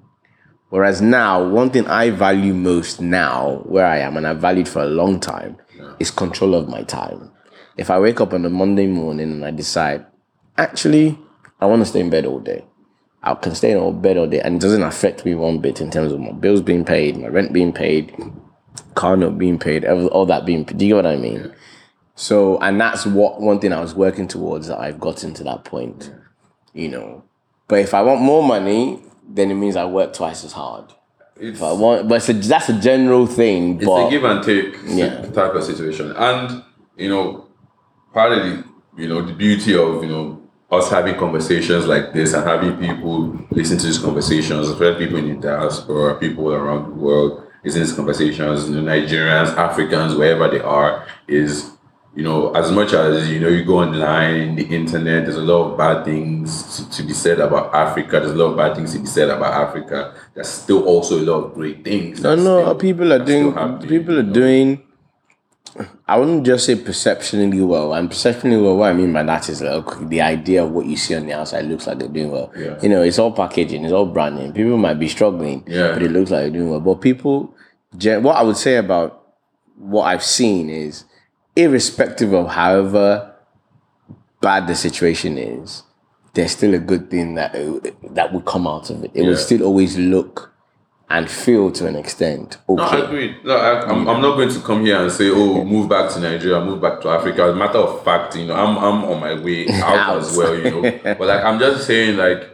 [0.70, 4.84] Whereas now, one thing I value most now, where I am, and I've valued for
[4.84, 5.58] a long time,
[6.00, 7.32] is control of my time.
[7.78, 10.06] If I wake up on a Monday morning and I decide,
[10.58, 11.18] actually,
[11.60, 12.66] I want to stay in bed all day,
[13.24, 15.90] I can stay in bed all day, and it doesn't affect me one bit in
[15.90, 18.16] terms of my bills being paid, my rent being paid,
[18.94, 20.64] car note being paid, all all that being.
[20.64, 21.54] Do you get what I mean?
[22.20, 25.64] So, and that's what one thing I was working towards that I've gotten to that
[25.64, 26.12] point,
[26.74, 27.24] you know.
[27.70, 30.84] But if I want more money, then it means I work twice as hard.
[31.38, 33.78] It's- If I want, but it's a, that's a general thing.
[33.78, 35.22] it's but a give and take Yeah.
[35.28, 36.62] type of situation and
[36.98, 37.46] you know
[38.14, 38.64] part of the
[38.98, 40.42] you know the beauty of you know
[40.72, 45.40] us having conversations like this and having people listen to these conversations especially people in
[45.40, 50.50] the diaspora people around the world listen to these conversations you know nigerians africans wherever
[50.50, 51.72] they are is
[52.16, 55.72] you know as much as you know you go online the internet there's a lot
[55.72, 58.94] of bad things to, to be said about africa there's a lot of bad things
[58.94, 62.62] to be said about africa there's still also a lot of great things no, no,
[62.62, 63.54] still- people are doing.
[63.88, 64.34] People are you know.
[64.34, 64.82] doing.
[66.08, 67.94] I wouldn't just say perceptionally well.
[67.94, 70.98] And perceptionally well, what I mean by that is like the idea of what you
[70.98, 72.52] see on the outside looks like they're doing well.
[72.58, 72.80] Yeah.
[72.82, 74.52] You know, it's all packaging, it's all branding.
[74.52, 75.94] People might be struggling, Yeah.
[75.94, 76.80] but it looks like they're doing well.
[76.80, 77.54] But people,
[78.02, 79.28] what I would say about
[79.78, 81.06] what I've seen is,
[81.56, 83.34] irrespective of however
[84.42, 85.84] bad the situation is,
[86.34, 87.54] there's still a good thing that
[88.14, 89.12] that would come out of it.
[89.14, 89.30] It Yeah.
[89.30, 90.54] would still always look
[91.10, 93.06] and feel to an extent No, I okay.
[93.06, 93.36] agree.
[93.44, 96.20] No, I, I'm, I'm not going to come here and say, "Oh, move back to
[96.20, 99.20] Nigeria, move back to Africa." As a matter of fact, you know, I'm I'm on
[99.20, 100.18] my way out Out.
[100.20, 100.56] as well.
[100.56, 102.48] You know, but like I'm just saying, like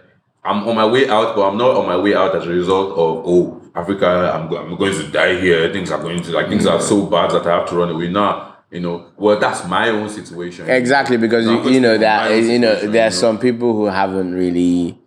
[0.43, 2.91] I'm on my way out, but I'm not on my way out as a result
[2.91, 4.32] of oh, Africa.
[4.34, 5.72] I'm go- I'm going to die here.
[5.74, 6.82] Things are going to like things are mm.
[6.82, 8.55] so bad that I have to run away now.
[8.72, 10.70] You know, well, that's my own situation.
[10.70, 13.09] Exactly, because you, you know that you know there are you know.
[13.09, 14.97] some people who haven't really,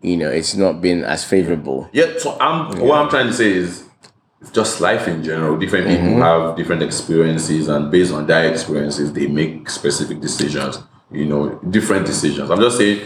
[0.00, 1.88] you know, it's not been as favorable.
[1.92, 3.84] Yeah, so I'm what I'm trying to say is
[4.40, 5.58] it's just life in general.
[5.58, 6.22] Different people Mm-hmm.
[6.22, 10.78] have different experiences, and based on their experiences, they make specific decisions.
[11.10, 12.50] You know, different decisions.
[12.50, 13.02] I'm just saying.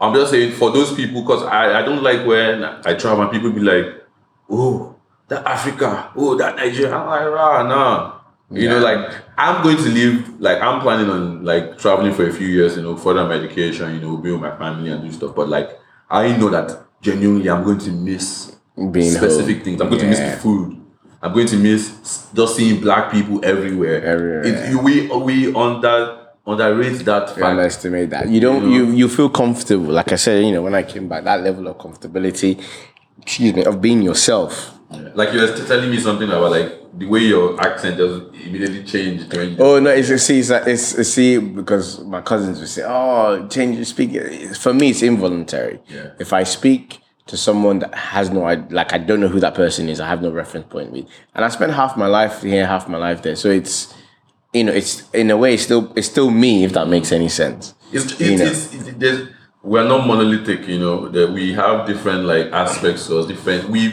[0.00, 3.32] I'm just saying for those people because I, I don't like when I travel and
[3.32, 3.86] people be like,
[4.48, 4.94] oh
[5.26, 6.94] that Africa, oh that Nigeria.
[6.94, 8.17] I'm like, rah, nah.
[8.50, 12.32] You know, like I'm going to live like I'm planning on like traveling for a
[12.32, 15.12] few years, you know, further my education, you know, be with my family and do
[15.12, 15.34] stuff.
[15.34, 15.78] But like
[16.10, 18.56] I know that genuinely I'm going to miss
[18.90, 19.64] Being specific home.
[19.64, 19.80] things.
[19.82, 20.80] I'm going to miss the food.
[21.20, 24.02] I'm going to miss just seeing black people everywhere.
[24.02, 24.42] Everywhere.
[24.46, 27.44] It, you- we we under underrate that You fact.
[27.44, 28.28] underestimate that.
[28.30, 28.72] You don't.
[28.72, 29.92] You you feel comfortable.
[29.92, 32.64] Like I said, you know, when I came back, that level of comfortability,
[33.20, 34.77] excuse me, of being yourself.
[34.90, 39.34] Like you were telling me something about like the way your accent just immediately changed
[39.36, 42.84] when you Oh no, it's see, it's, it's, it's see because my cousins would say,
[42.86, 44.10] "Oh, change your speak."
[44.56, 45.80] For me, it's involuntary.
[45.88, 46.12] Yeah.
[46.18, 49.90] If I speak to someone that has no, like, I don't know who that person
[49.90, 52.88] is, I have no reference point with, and I spent half my life here, half
[52.88, 53.92] my life there, so it's,
[54.54, 57.28] you know, it's in a way, it's still, it's still me, if that makes any
[57.28, 57.74] sense.
[57.92, 58.44] It's, it's, You know.
[58.46, 59.28] it's, it, there's,
[59.62, 61.08] we're not monolithic, you know.
[61.08, 63.26] That we have different like aspects to us.
[63.26, 63.68] Different.
[63.68, 63.92] We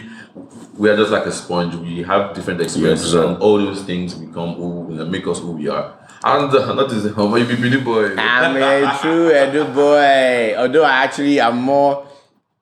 [0.77, 1.75] we are just like a sponge.
[1.75, 3.35] We have different experiences, absorb.
[3.35, 5.97] and all those things become who make us who we are.
[6.23, 8.15] And uh, not is Homo, you be boy.
[8.17, 10.55] I'm a true Edo boy.
[10.57, 12.07] Although I actually am more,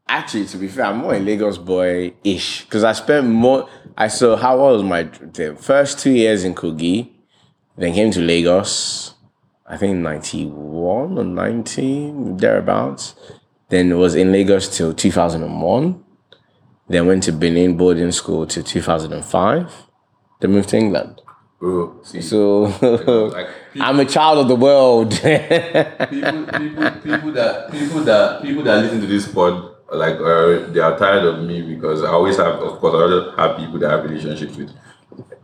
[0.07, 3.69] actually to be fair, I'm more a Lagos boy ish because I spent more.
[3.97, 7.09] I saw how was my the first two years in Kogi,
[7.77, 9.13] then came to Lagos.
[9.65, 13.15] I think ninety one or nineteen thereabouts.
[13.69, 16.02] Then was in Lagos till two thousand and one.
[16.87, 19.71] Then went to Benin boarding school till two thousand and five.
[20.39, 21.21] Then moved to England.
[21.59, 22.63] Bro, see, So
[23.33, 23.47] like
[23.79, 25.11] I'm a child of the world.
[25.11, 30.79] people, people, people that people that people that listen to this pod like uh, they
[30.79, 33.91] are tired of me because I always have, of course, I always have people that
[33.91, 34.71] have relationships with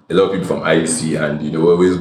[0.09, 1.97] a lot of people from IC, and you know, always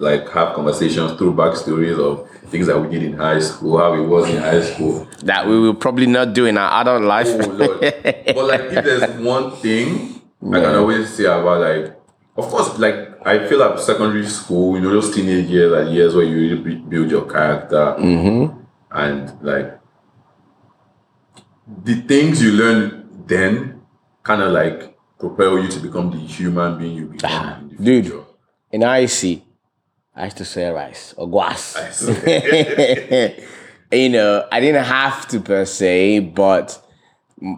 [0.00, 4.00] like have conversations, throwback stories of things that we did in high school, how it
[4.00, 5.06] was in high school.
[5.22, 7.28] that we will probably not do in our adult life.
[7.28, 7.80] Oh lord!
[7.80, 11.96] but like, if there's one thing I can always say about like,
[12.36, 16.14] of course, like I feel like secondary school, you know, those teenage years, like years
[16.14, 18.58] where you really build your character, mm-hmm.
[18.90, 19.78] and like
[21.84, 23.82] the things you learn then,
[24.22, 27.76] kind of like propel you to become the human being you become ah, in the
[27.76, 28.06] Dude.
[28.06, 28.24] future.
[28.72, 29.42] In IC,
[30.20, 31.76] I used to sell rice or guas.
[33.92, 36.78] you know, I didn't have to per se, but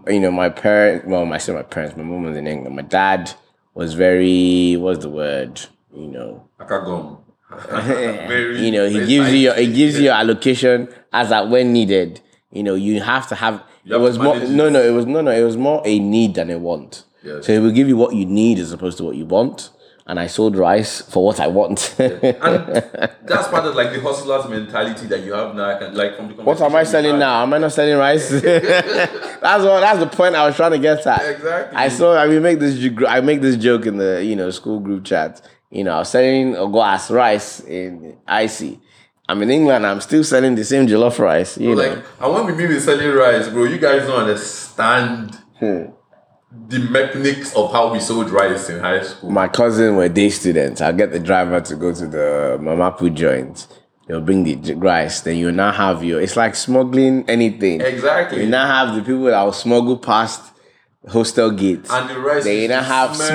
[0.06, 2.76] you know, my parents, well, I say my parents, my mom was in England.
[2.76, 3.32] My dad
[3.74, 5.60] was very, what's the word?
[5.92, 7.18] You know, Akagom.
[8.28, 11.72] Very- you know, he gives you your, he gives you your allocation as at when
[11.72, 12.20] needed.
[12.52, 13.62] You know, you have to have.
[13.84, 14.80] You it have was more manage no, no.
[14.80, 15.32] It was no, no.
[15.32, 17.04] It was more a need than a want.
[17.24, 17.44] Yes.
[17.46, 19.70] So he will give you what you need as opposed to what you want.
[20.04, 21.94] And I sold rice for what I want.
[21.98, 25.70] And that's part of like the hustler's mentality that you have now.
[25.70, 27.42] I can like from the what am I selling now?
[27.42, 28.28] Am I not selling rice?
[28.40, 29.80] that's what.
[29.80, 31.24] That's the point I was trying to get at.
[31.36, 31.76] Exactly.
[31.76, 32.16] I saw.
[32.16, 32.92] I mean, make this.
[33.08, 35.40] I make this joke in the you know school group chat.
[35.70, 38.78] You know, I was selling a glass rice in IC.
[39.28, 39.86] I'm in England.
[39.86, 41.56] I'm still selling the same jollof rice.
[41.56, 41.82] You know.
[41.82, 45.84] Like, and when we meet with selling rice, bro, you guys don't understand Hmm.
[46.68, 49.30] The mechanics of how we sold rice in high school.
[49.30, 50.82] my cousin were day students.
[50.82, 53.66] I'll get the driver to go to the Mama Put joint.
[54.06, 55.20] They'll bring the rice.
[55.22, 56.20] Then you now have your.
[56.20, 57.80] It's like smuggling anything.
[57.80, 58.42] Exactly.
[58.42, 60.42] You now have the people that will smuggle past
[61.08, 61.90] hostel gates.
[61.90, 63.28] And the rice is now have smell.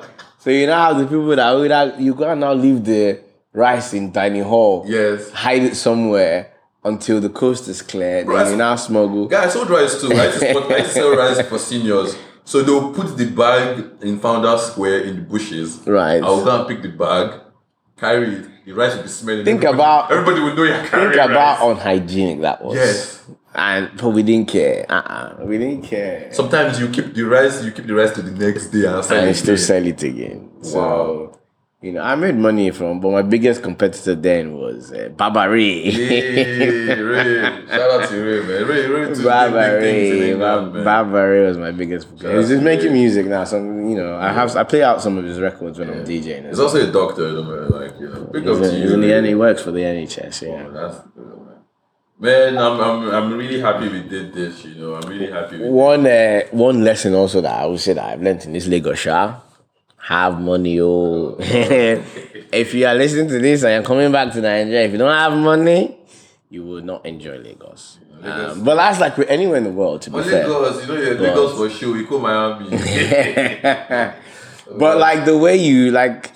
[0.00, 0.10] smell.
[0.38, 3.20] So you now have the people that will you can now leave the
[3.52, 4.84] rice in dining hall.
[4.86, 5.30] Yes.
[5.32, 6.55] Hide it somewhere
[6.86, 8.24] until the coast is clear.
[8.24, 9.26] Bro, then you now smuggle.
[9.28, 10.12] Guys, sold rice too.
[10.12, 12.16] I used to, I used to sell rice for seniors.
[12.44, 15.80] So they'll put the bag in Founder Square in the bushes.
[15.86, 16.22] Right.
[16.22, 17.40] I'll go and pick the bag,
[17.98, 18.48] carry it.
[18.66, 19.44] The rice will be smelling.
[19.44, 21.70] Think Everybody- about- everybody will know you're carrying Think about rice.
[21.70, 22.74] unhygienic that was.
[22.76, 23.22] Yes.
[23.54, 24.84] And but we didn't care.
[24.88, 25.44] Uh-uh.
[25.44, 26.28] We didn't care.
[26.32, 29.16] Sometimes you keep the rice, you keep the rice to the next day and sell
[29.18, 29.64] and it still again.
[29.64, 30.50] sell it again.
[30.62, 31.38] So, Wow.
[31.82, 35.92] You know, I made money from, but my biggest competitor then was uh, Babari.
[35.92, 37.66] Hey, Ray.
[37.68, 38.66] Shout out to Ray, man.
[38.66, 40.84] Ray, Ray, to things in England, man.
[40.86, 42.08] Babari was my biggest.
[42.12, 42.92] He's just making Ray.
[42.92, 43.44] music now.
[43.44, 46.48] So you know, I have I play out some of his records when I'm DJing.
[46.48, 47.68] He's also a doctor, though, man.
[47.68, 49.20] Like, you know, big He's up in, to you.
[49.22, 49.28] the.
[49.28, 50.42] He works for the NHS.
[50.42, 50.66] Yeah.
[50.66, 51.06] Oh, that's
[52.18, 52.56] man.
[52.56, 54.94] I'm, I'm, I'm really happy we did this, you know.
[54.94, 58.22] I'm really happy we One uh, one lesson also that I would say that I've
[58.22, 59.42] learned in this Lagos show.
[60.06, 61.36] Have money, oh.
[61.40, 65.10] if you are listening to this and you're coming back to Nigeria, if you don't
[65.10, 65.98] have money,
[66.48, 67.98] you will not enjoy Lagos.
[68.22, 70.46] Um, but that's like anywhere in the world, to be But fair.
[70.46, 71.96] Lagos, you know, you're Lagos for sure.
[71.96, 72.70] You come Miami.
[74.70, 76.32] But like the way you like,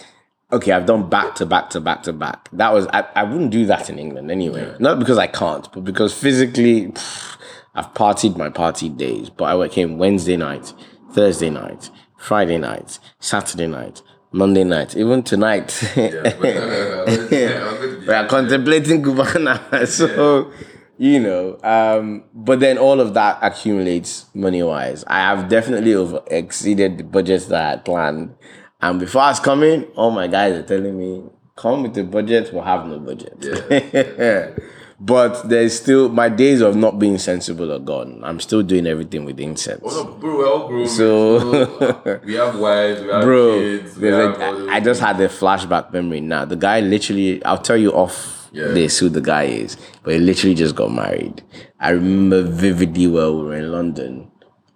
[0.52, 2.48] okay, I've done back to back to back to back.
[2.52, 4.74] That was I, I wouldn't do that in England anyway.
[4.78, 7.36] Not because I can't, but because physically, pff,
[7.74, 9.30] I've partied my party days.
[9.30, 10.72] But I came Wednesday night,
[11.12, 11.90] Thursday night,
[12.20, 15.82] Friday night, Saturday night, Monday night, even tonight.
[15.96, 19.86] yeah, but, uh, I'm going to be we are contemplating Cubana.
[19.88, 20.52] so,
[20.98, 25.02] you know, um, but then all of that accumulates money wise.
[25.06, 28.34] I have definitely over exceeded the budgets that I had planned.
[28.82, 31.24] And before I was coming, all my guys are telling me,
[31.56, 33.38] come with the budget, we'll have no budget.
[35.02, 38.20] but there's still, my days of not being sensible are gone.
[38.22, 39.80] I'm still doing everything with sense.
[39.82, 40.86] Oh, no, bro, we're all grown.
[40.88, 43.96] So- we have wives, we have Bro, kids.
[43.96, 46.44] We have a- all those I I just had a flashback memory now.
[46.44, 48.68] The guy literally, I'll tell you off Yeah.
[48.68, 51.42] this who the guy is, but he literally just got married.
[51.80, 54.30] I remember vividly well we were in London.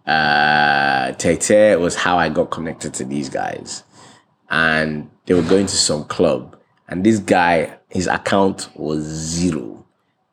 [0.07, 3.83] Uh, Tete was how I got connected to these guys.
[4.51, 6.57] And they were going to some club.
[6.89, 9.84] And this guy, his account was zero.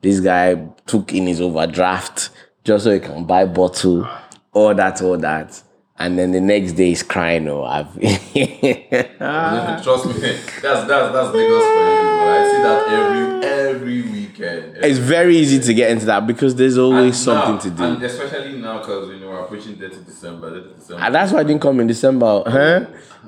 [0.02, 0.56] This guy
[0.86, 2.30] took in his overdraft
[2.64, 4.08] just so he can buy bottle,
[4.52, 5.62] all that, all that.
[5.98, 7.48] and then the next day he's crying.
[7.48, 7.94] Oh, I've
[9.84, 12.12] Trust me, that's that's that's Lagos for you.
[12.24, 14.78] I see that every every weekend.
[14.78, 17.84] it's very easy to get into that because there's always something now- to do.
[17.84, 20.50] and especially now because you know we're approaching 30 December.
[20.62, 21.04] 30 December.
[21.04, 22.44] And that's why I didn't come in December.
[22.48, 22.86] Huh?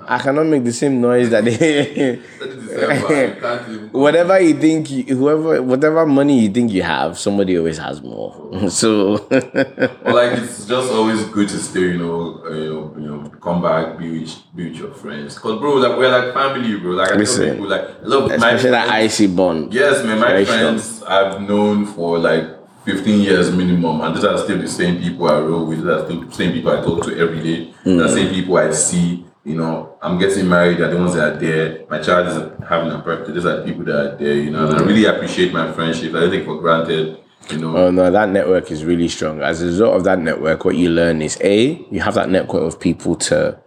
[0.07, 2.15] I cannot make the same noise that they.
[2.15, 3.35] 30 December.
[3.35, 3.99] you can't even go.
[3.99, 8.34] whatever you think, you, whoever, whatever money you think you have, somebody always has more.
[8.69, 13.61] So, But like it's just always good to stay, you know, uh, you know, come
[13.61, 15.38] back, be with, be with your friends.
[15.38, 16.91] Cause bro, like we're like family, bro.
[16.91, 19.73] Like I tell Listen, people, like I love my especially that IC bond.
[19.73, 20.19] Yes, man.
[20.19, 20.59] My strong.
[20.59, 22.45] friends I've known for like
[22.85, 25.80] 15 years minimum, and these are still the same people I roll with.
[25.80, 27.73] These are still the same people I talk to every day.
[27.85, 27.97] Mm.
[27.99, 29.25] The same people I see.
[29.45, 30.77] You know, I'm getting married.
[30.77, 31.85] They're the ones that are there.
[31.89, 33.33] My child is having a birthday.
[33.33, 34.35] These are the people that are there.
[34.35, 34.87] You know, and I mm.
[34.87, 36.15] really appreciate my friendship.
[36.15, 37.19] I don't take for granted.
[37.49, 39.41] You know, Oh no, that network is really strong.
[39.41, 42.63] As a result of that network, what you learn is a you have that network
[42.63, 43.59] of people to,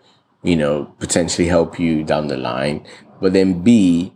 [0.42, 2.86] you know, potentially help you down the line.
[3.20, 4.14] But then b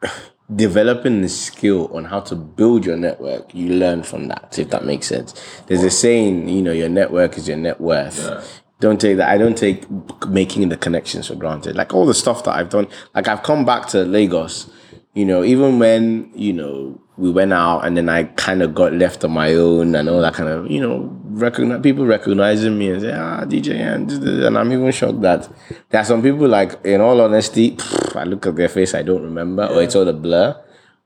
[0.54, 4.56] developing the skill on how to build your network, you learn from that.
[4.60, 5.34] If that makes sense.
[5.66, 8.18] There's a saying, you know, your network is your net worth.
[8.18, 8.44] Yeah.
[8.80, 9.28] Don't take that.
[9.28, 9.84] I don't take
[10.26, 11.76] making the connections for granted.
[11.76, 12.88] Like all the stuff that I've done.
[13.14, 14.70] Like I've come back to Lagos.
[15.14, 18.94] You know, even when you know we went out and then I kind of got
[18.94, 22.90] left on my own and all that kind of you know recognize people recognizing me
[22.90, 25.48] and say ah DJ and this, this," and I'm even shocked that
[25.90, 27.76] there are some people like in all honesty
[28.14, 30.56] I look at their face I don't remember or it's all a blur.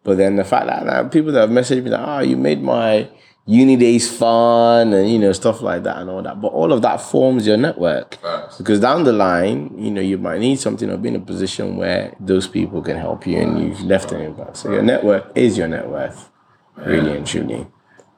[0.05, 2.63] But then the fact that uh, people that have messaged me like, oh, you made
[2.63, 3.09] my
[3.47, 6.41] uni days fun and you know stuff like that and all that.
[6.41, 8.59] But all of that forms your network Facts.
[8.59, 11.77] because down the line, you know, you might need something or be in a position
[11.77, 14.57] where those people can help you and you've left an impact.
[14.59, 16.31] So your network is your net worth,
[16.77, 17.66] really and truly.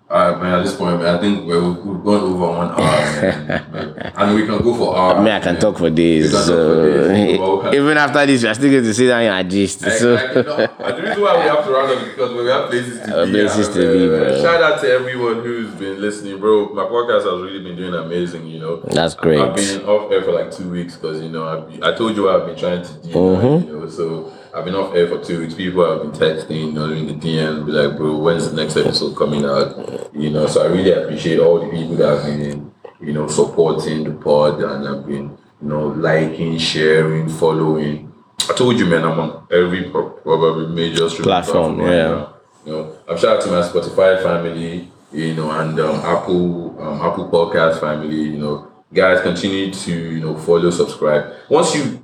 [0.09, 0.55] All right, man.
[0.61, 3.73] At this point, man, I think we're, we've gone over one hour, man.
[3.73, 4.12] man.
[4.15, 5.16] and we can go for hours.
[5.19, 5.61] I mean, I can man.
[5.61, 6.31] talk for days.
[6.31, 7.74] So for days.
[7.74, 9.83] Even after this, we are still going to sit down and gist.
[9.83, 10.57] Like, So you know,
[10.95, 13.33] the reason why we have to round up because we have places to be.
[13.33, 14.43] places to be, uh, bro.
[14.43, 16.69] Shout out to everyone who's been listening, bro.
[16.73, 18.47] My podcast has really been doing amazing.
[18.47, 19.41] You know, That's great.
[19.41, 22.31] I've been off air for like two weeks because you know I've I told you
[22.31, 23.09] I've been trying to do.
[23.09, 23.69] Mm-hmm.
[23.69, 25.53] You know, so I've been off air for two weeks.
[25.53, 28.74] People have been texting, you know, in the DM, be like, bro, when's the next
[28.78, 30.11] episode coming out?
[30.15, 34.05] You know, so I really appreciate all the people that have been, you know, supporting
[34.05, 38.11] the pod and have been, you know, liking, sharing, following.
[38.49, 42.09] I told you, man, I'm on every pro- probably major streaming Platform, right yeah.
[42.09, 42.35] now.
[42.65, 47.03] You know, I've shout out to my Spotify family, you know, and um, Apple um,
[47.03, 48.23] Apple Podcast family.
[48.23, 51.31] You know, guys, continue to you know follow, subscribe.
[51.51, 52.03] Once you,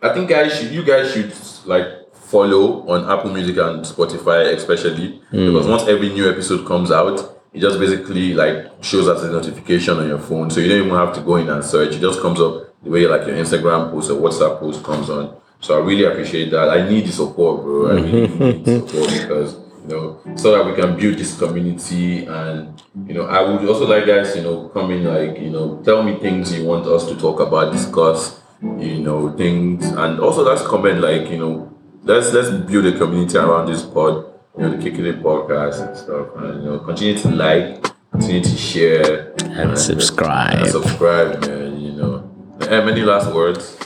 [0.00, 1.32] I think guys should you guys should
[1.68, 5.52] like follow on Apple Music and Spotify especially hmm.
[5.52, 7.34] because once every new episode comes out.
[7.50, 10.98] It just basically like shows us a notification on your phone, so you don't even
[10.98, 11.94] have to go in and search.
[11.94, 15.34] It just comes up the way like your Instagram post or WhatsApp post comes on.
[15.60, 16.68] So I really appreciate that.
[16.68, 17.88] I need the support, bro.
[17.88, 22.26] I really need the support because you know, so that we can build this community.
[22.26, 25.82] And you know, I would also like guys, you know, come in like you know,
[25.82, 30.42] tell me things you want us to talk about, discuss, you know, things, and also
[30.44, 31.72] let's comment like you know,
[32.02, 34.24] let's let's build a community around this pod,
[34.56, 38.56] you know, the It podcast and stuff, and you know, continue to like, continue to
[38.56, 40.58] share, And subscribe.
[40.58, 41.80] and subscribe, man.
[41.80, 42.30] You know,
[42.60, 43.76] eh, and any last words?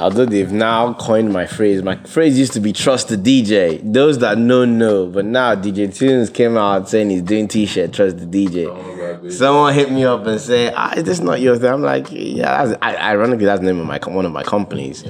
[0.00, 3.80] Although they've now coined my phrase, my phrase used to be trust the DJ.
[3.92, 8.18] Those that know know, but now DJ Tunez came out saying he's doing t-shirt, trust
[8.18, 8.66] the DJ.
[8.68, 12.06] Oh, Someone hit me up and said, "Ah, is this not your thing?" I'm like,
[12.10, 15.04] "Yeah." That's, I, ironically, that's the name of my one of my companies.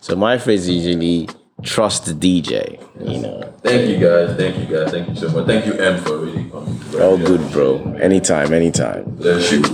[0.00, 1.28] So my phrase is usually
[1.62, 2.78] trust the DJ.
[3.00, 4.36] You know, Thank you guys.
[4.36, 4.90] Thank you guys.
[4.90, 5.46] Thank you so much.
[5.46, 6.78] Thank you, M, for really coming.
[7.00, 7.78] all good, bro.
[8.00, 9.16] Anytime, anytime.
[9.18, 9.66] Let's shoot.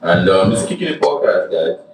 [0.00, 1.93] And um, this is Kicking It Podcast, guys.